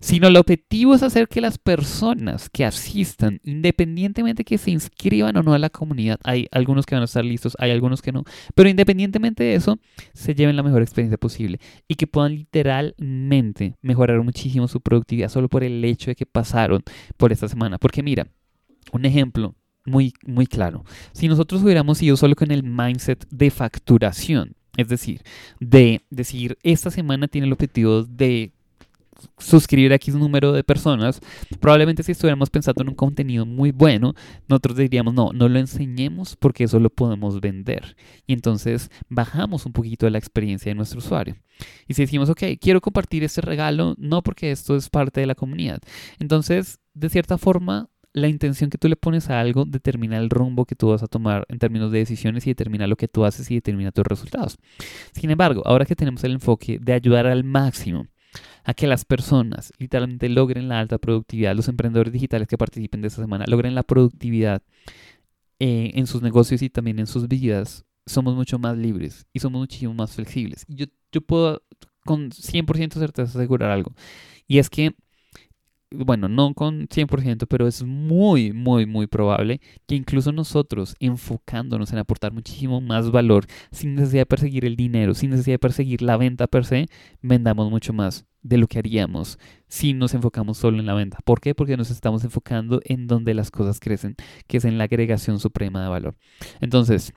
Sino 0.00 0.28
el 0.28 0.36
objetivo 0.36 0.94
es 0.94 1.02
hacer 1.02 1.28
que 1.28 1.40
las 1.40 1.58
personas 1.58 2.48
que 2.48 2.64
asistan, 2.64 3.40
independientemente 3.44 4.44
que 4.44 4.58
se 4.58 4.70
inscriban 4.70 5.36
o 5.36 5.42
no 5.42 5.52
a 5.52 5.58
la 5.58 5.70
comunidad, 5.70 6.18
hay 6.24 6.48
algunos 6.50 6.86
que 6.86 6.94
van 6.94 7.02
a 7.02 7.06
estar 7.06 7.24
listos, 7.24 7.56
hay 7.58 7.70
algunos 7.70 8.00
que 8.00 8.12
no, 8.12 8.24
pero 8.54 8.68
independientemente 8.68 9.44
de 9.44 9.54
eso, 9.54 9.78
se 10.14 10.34
lleven 10.34 10.56
la 10.56 10.62
mejor 10.62 10.82
experiencia 10.82 11.18
posible 11.18 11.60
y 11.86 11.96
que 11.96 12.06
puedan 12.06 12.32
literalmente 12.32 13.76
mejorar 13.82 14.22
muchísimo 14.22 14.68
su 14.68 14.80
productividad 14.80 15.28
solo 15.28 15.48
por 15.48 15.64
el 15.64 15.84
hecho 15.84 16.10
de 16.10 16.16
que 16.16 16.26
pasaron 16.26 16.82
por 17.16 17.32
esta 17.32 17.48
semana. 17.48 17.78
Porque 17.78 18.02
mira, 18.02 18.28
un 18.92 19.04
ejemplo 19.04 19.54
muy, 19.84 20.12
muy 20.26 20.46
claro. 20.46 20.84
Si 21.12 21.28
nosotros 21.28 21.62
hubiéramos 21.62 22.00
ido 22.02 22.16
solo 22.16 22.34
con 22.36 22.50
el 22.50 22.62
mindset 22.62 23.26
de 23.30 23.50
facturación, 23.50 24.54
es 24.78 24.88
decir, 24.88 25.22
de 25.60 26.02
decir, 26.08 26.56
esta 26.62 26.90
semana 26.90 27.28
tiene 27.28 27.48
el 27.48 27.52
objetivo 27.52 28.04
de 28.04 28.52
suscribir 29.38 29.90
a 29.90 29.96
X 29.96 30.14
número 30.14 30.52
de 30.52 30.62
personas, 30.62 31.20
probablemente 31.58 32.04
si 32.04 32.12
estuviéramos 32.12 32.48
pensando 32.48 32.82
en 32.82 32.90
un 32.90 32.94
contenido 32.94 33.44
muy 33.44 33.72
bueno, 33.72 34.14
nosotros 34.46 34.76
diríamos, 34.76 35.14
no, 35.14 35.32
no 35.32 35.48
lo 35.48 35.58
enseñemos 35.58 36.36
porque 36.36 36.64
eso 36.64 36.78
lo 36.78 36.90
podemos 36.90 37.40
vender. 37.40 37.96
Y 38.28 38.32
entonces 38.32 38.88
bajamos 39.08 39.66
un 39.66 39.72
poquito 39.72 40.08
la 40.08 40.18
experiencia 40.18 40.70
de 40.70 40.76
nuestro 40.76 40.98
usuario. 40.98 41.36
Y 41.88 41.94
si 41.94 42.02
decimos, 42.02 42.28
ok, 42.30 42.42
quiero 42.60 42.80
compartir 42.80 43.24
este 43.24 43.40
regalo, 43.40 43.96
no 43.98 44.22
porque 44.22 44.52
esto 44.52 44.76
es 44.76 44.88
parte 44.88 45.20
de 45.20 45.26
la 45.26 45.34
comunidad. 45.34 45.80
Entonces, 46.20 46.78
de 46.94 47.10
cierta 47.10 47.36
forma, 47.36 47.90
la 48.20 48.28
intención 48.28 48.70
que 48.70 48.78
tú 48.78 48.88
le 48.88 48.96
pones 48.96 49.30
a 49.30 49.40
algo 49.40 49.64
determina 49.64 50.18
el 50.18 50.30
rumbo 50.30 50.64
que 50.64 50.74
tú 50.74 50.88
vas 50.88 51.02
a 51.02 51.06
tomar 51.06 51.46
en 51.48 51.58
términos 51.58 51.90
de 51.92 51.98
decisiones 51.98 52.46
y 52.46 52.50
determina 52.50 52.86
lo 52.86 52.96
que 52.96 53.08
tú 53.08 53.24
haces 53.24 53.50
y 53.50 53.54
determina 53.54 53.92
tus 53.92 54.04
resultados. 54.04 54.58
Sin 55.12 55.30
embargo, 55.30 55.62
ahora 55.64 55.84
que 55.84 55.96
tenemos 55.96 56.22
el 56.24 56.32
enfoque 56.32 56.78
de 56.80 56.92
ayudar 56.92 57.26
al 57.26 57.44
máximo 57.44 58.06
a 58.64 58.74
que 58.74 58.86
las 58.86 59.04
personas 59.04 59.72
literalmente 59.78 60.28
logren 60.28 60.68
la 60.68 60.80
alta 60.80 60.98
productividad, 60.98 61.56
los 61.56 61.68
emprendedores 61.68 62.12
digitales 62.12 62.48
que 62.48 62.58
participen 62.58 63.00
de 63.00 63.08
esta 63.08 63.22
semana 63.22 63.44
logren 63.48 63.74
la 63.74 63.82
productividad 63.82 64.62
eh, 65.60 65.92
en 65.94 66.06
sus 66.06 66.22
negocios 66.22 66.62
y 66.62 66.70
también 66.70 66.98
en 66.98 67.06
sus 67.06 67.26
vidas, 67.26 67.84
somos 68.06 68.34
mucho 68.34 68.58
más 68.58 68.76
libres 68.76 69.26
y 69.32 69.40
somos 69.40 69.60
muchísimo 69.60 69.94
más 69.94 70.14
flexibles. 70.14 70.64
Yo, 70.68 70.86
yo 71.10 71.20
puedo 71.20 71.62
con 72.04 72.30
100% 72.30 72.94
certeza 72.94 73.38
asegurar 73.38 73.70
algo. 73.70 73.92
Y 74.46 74.58
es 74.58 74.70
que 74.70 74.94
bueno, 75.90 76.28
no 76.28 76.54
con 76.54 76.88
100%, 76.88 77.46
pero 77.48 77.66
es 77.66 77.82
muy, 77.82 78.52
muy, 78.52 78.86
muy 78.86 79.06
probable 79.06 79.60
que 79.86 79.94
incluso 79.94 80.32
nosotros, 80.32 80.96
enfocándonos 81.00 81.92
en 81.92 81.98
aportar 81.98 82.32
muchísimo 82.32 82.80
más 82.80 83.10
valor, 83.10 83.46
sin 83.70 83.94
necesidad 83.94 84.22
de 84.22 84.26
perseguir 84.26 84.64
el 84.64 84.76
dinero, 84.76 85.14
sin 85.14 85.30
necesidad 85.30 85.54
de 85.54 85.58
perseguir 85.58 86.02
la 86.02 86.16
venta 86.16 86.46
per 86.46 86.64
se, 86.64 86.86
vendamos 87.22 87.70
mucho 87.70 87.92
más 87.92 88.26
de 88.42 88.58
lo 88.58 88.66
que 88.66 88.78
haríamos 88.78 89.38
si 89.66 89.94
nos 89.94 90.14
enfocamos 90.14 90.58
solo 90.58 90.78
en 90.78 90.86
la 90.86 90.94
venta. 90.94 91.18
¿Por 91.24 91.40
qué? 91.40 91.54
Porque 91.54 91.76
nos 91.76 91.90
estamos 91.90 92.24
enfocando 92.24 92.80
en 92.84 93.06
donde 93.06 93.34
las 93.34 93.50
cosas 93.50 93.80
crecen, 93.80 94.16
que 94.46 94.58
es 94.58 94.64
en 94.64 94.78
la 94.78 94.84
agregación 94.84 95.40
suprema 95.40 95.82
de 95.82 95.88
valor. 95.88 96.16
Entonces, 96.60 97.12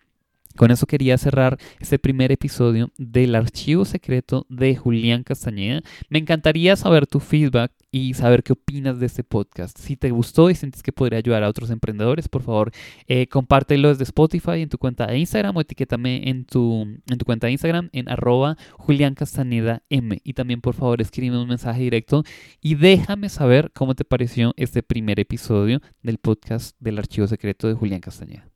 con 0.56 0.72
eso 0.72 0.86
quería 0.86 1.18
cerrar 1.18 1.58
este 1.80 2.00
primer 2.00 2.32
episodio 2.32 2.92
del 2.98 3.36
archivo 3.36 3.86
secreto 3.86 4.46
de 4.50 4.76
Julián 4.76 5.24
Castañeda. 5.24 5.82
Me 6.10 6.20
encantaría 6.20 6.76
saber 6.76 7.08
tu 7.08 7.20
feedback 7.20 7.72
y 7.91 8.13
saber 8.13 8.43
qué 8.43 8.54
opinas 8.54 8.99
de 8.99 9.06
este 9.06 9.23
podcast. 9.23 9.77
Si 9.77 9.97
te 9.97 10.12
gustó 10.12 10.49
y 10.49 10.56
sientes 10.56 10.82
que 10.82 10.93
podría 10.93 11.19
ayudar 11.19 11.43
a 11.43 11.49
otros 11.49 11.69
emprendedores, 11.69 12.30
por 12.30 12.41
favor, 12.41 12.71
eh, 13.08 13.27
compártelo 13.27 13.89
desde 13.89 14.04
Spotify 14.04 14.62
en 14.62 14.69
tu 14.69 14.77
cuenta 14.77 15.08
de 15.08 15.19
Instagram 15.19 15.56
o 15.58 15.62
etiquétame 15.62 16.30
en 16.30 16.45
tu, 16.45 16.84
en 16.84 17.17
tu 17.17 17.25
cuenta 17.25 17.47
de 17.47 17.54
Instagram 17.54 17.89
en 17.91 18.10
arroba 18.10 18.58
Julián 18.77 19.15
Castaneda 19.15 19.84
M. 19.89 20.19
Y 20.23 20.34
también, 20.34 20.62
por 20.62 20.73
favor, 20.73 21.01
escríbeme 21.01 21.41
un 21.41 21.49
mensaje 21.49 21.82
directo 21.82 22.23
y 22.62 22.75
déjame 22.75 23.30
saber 23.30 23.71
cómo 23.73 23.93
te 23.95 24.06
pareció 24.06 24.54
este 24.56 24.84
primer 24.84 25.19
episodio 25.19 25.82
del 26.01 26.17
podcast 26.17 26.75
del 26.80 26.97
Archivo 26.97 27.27
Secreto 27.27 27.67
de 27.67 27.73
Julián 27.73 27.99
Castañeda. 27.99 28.47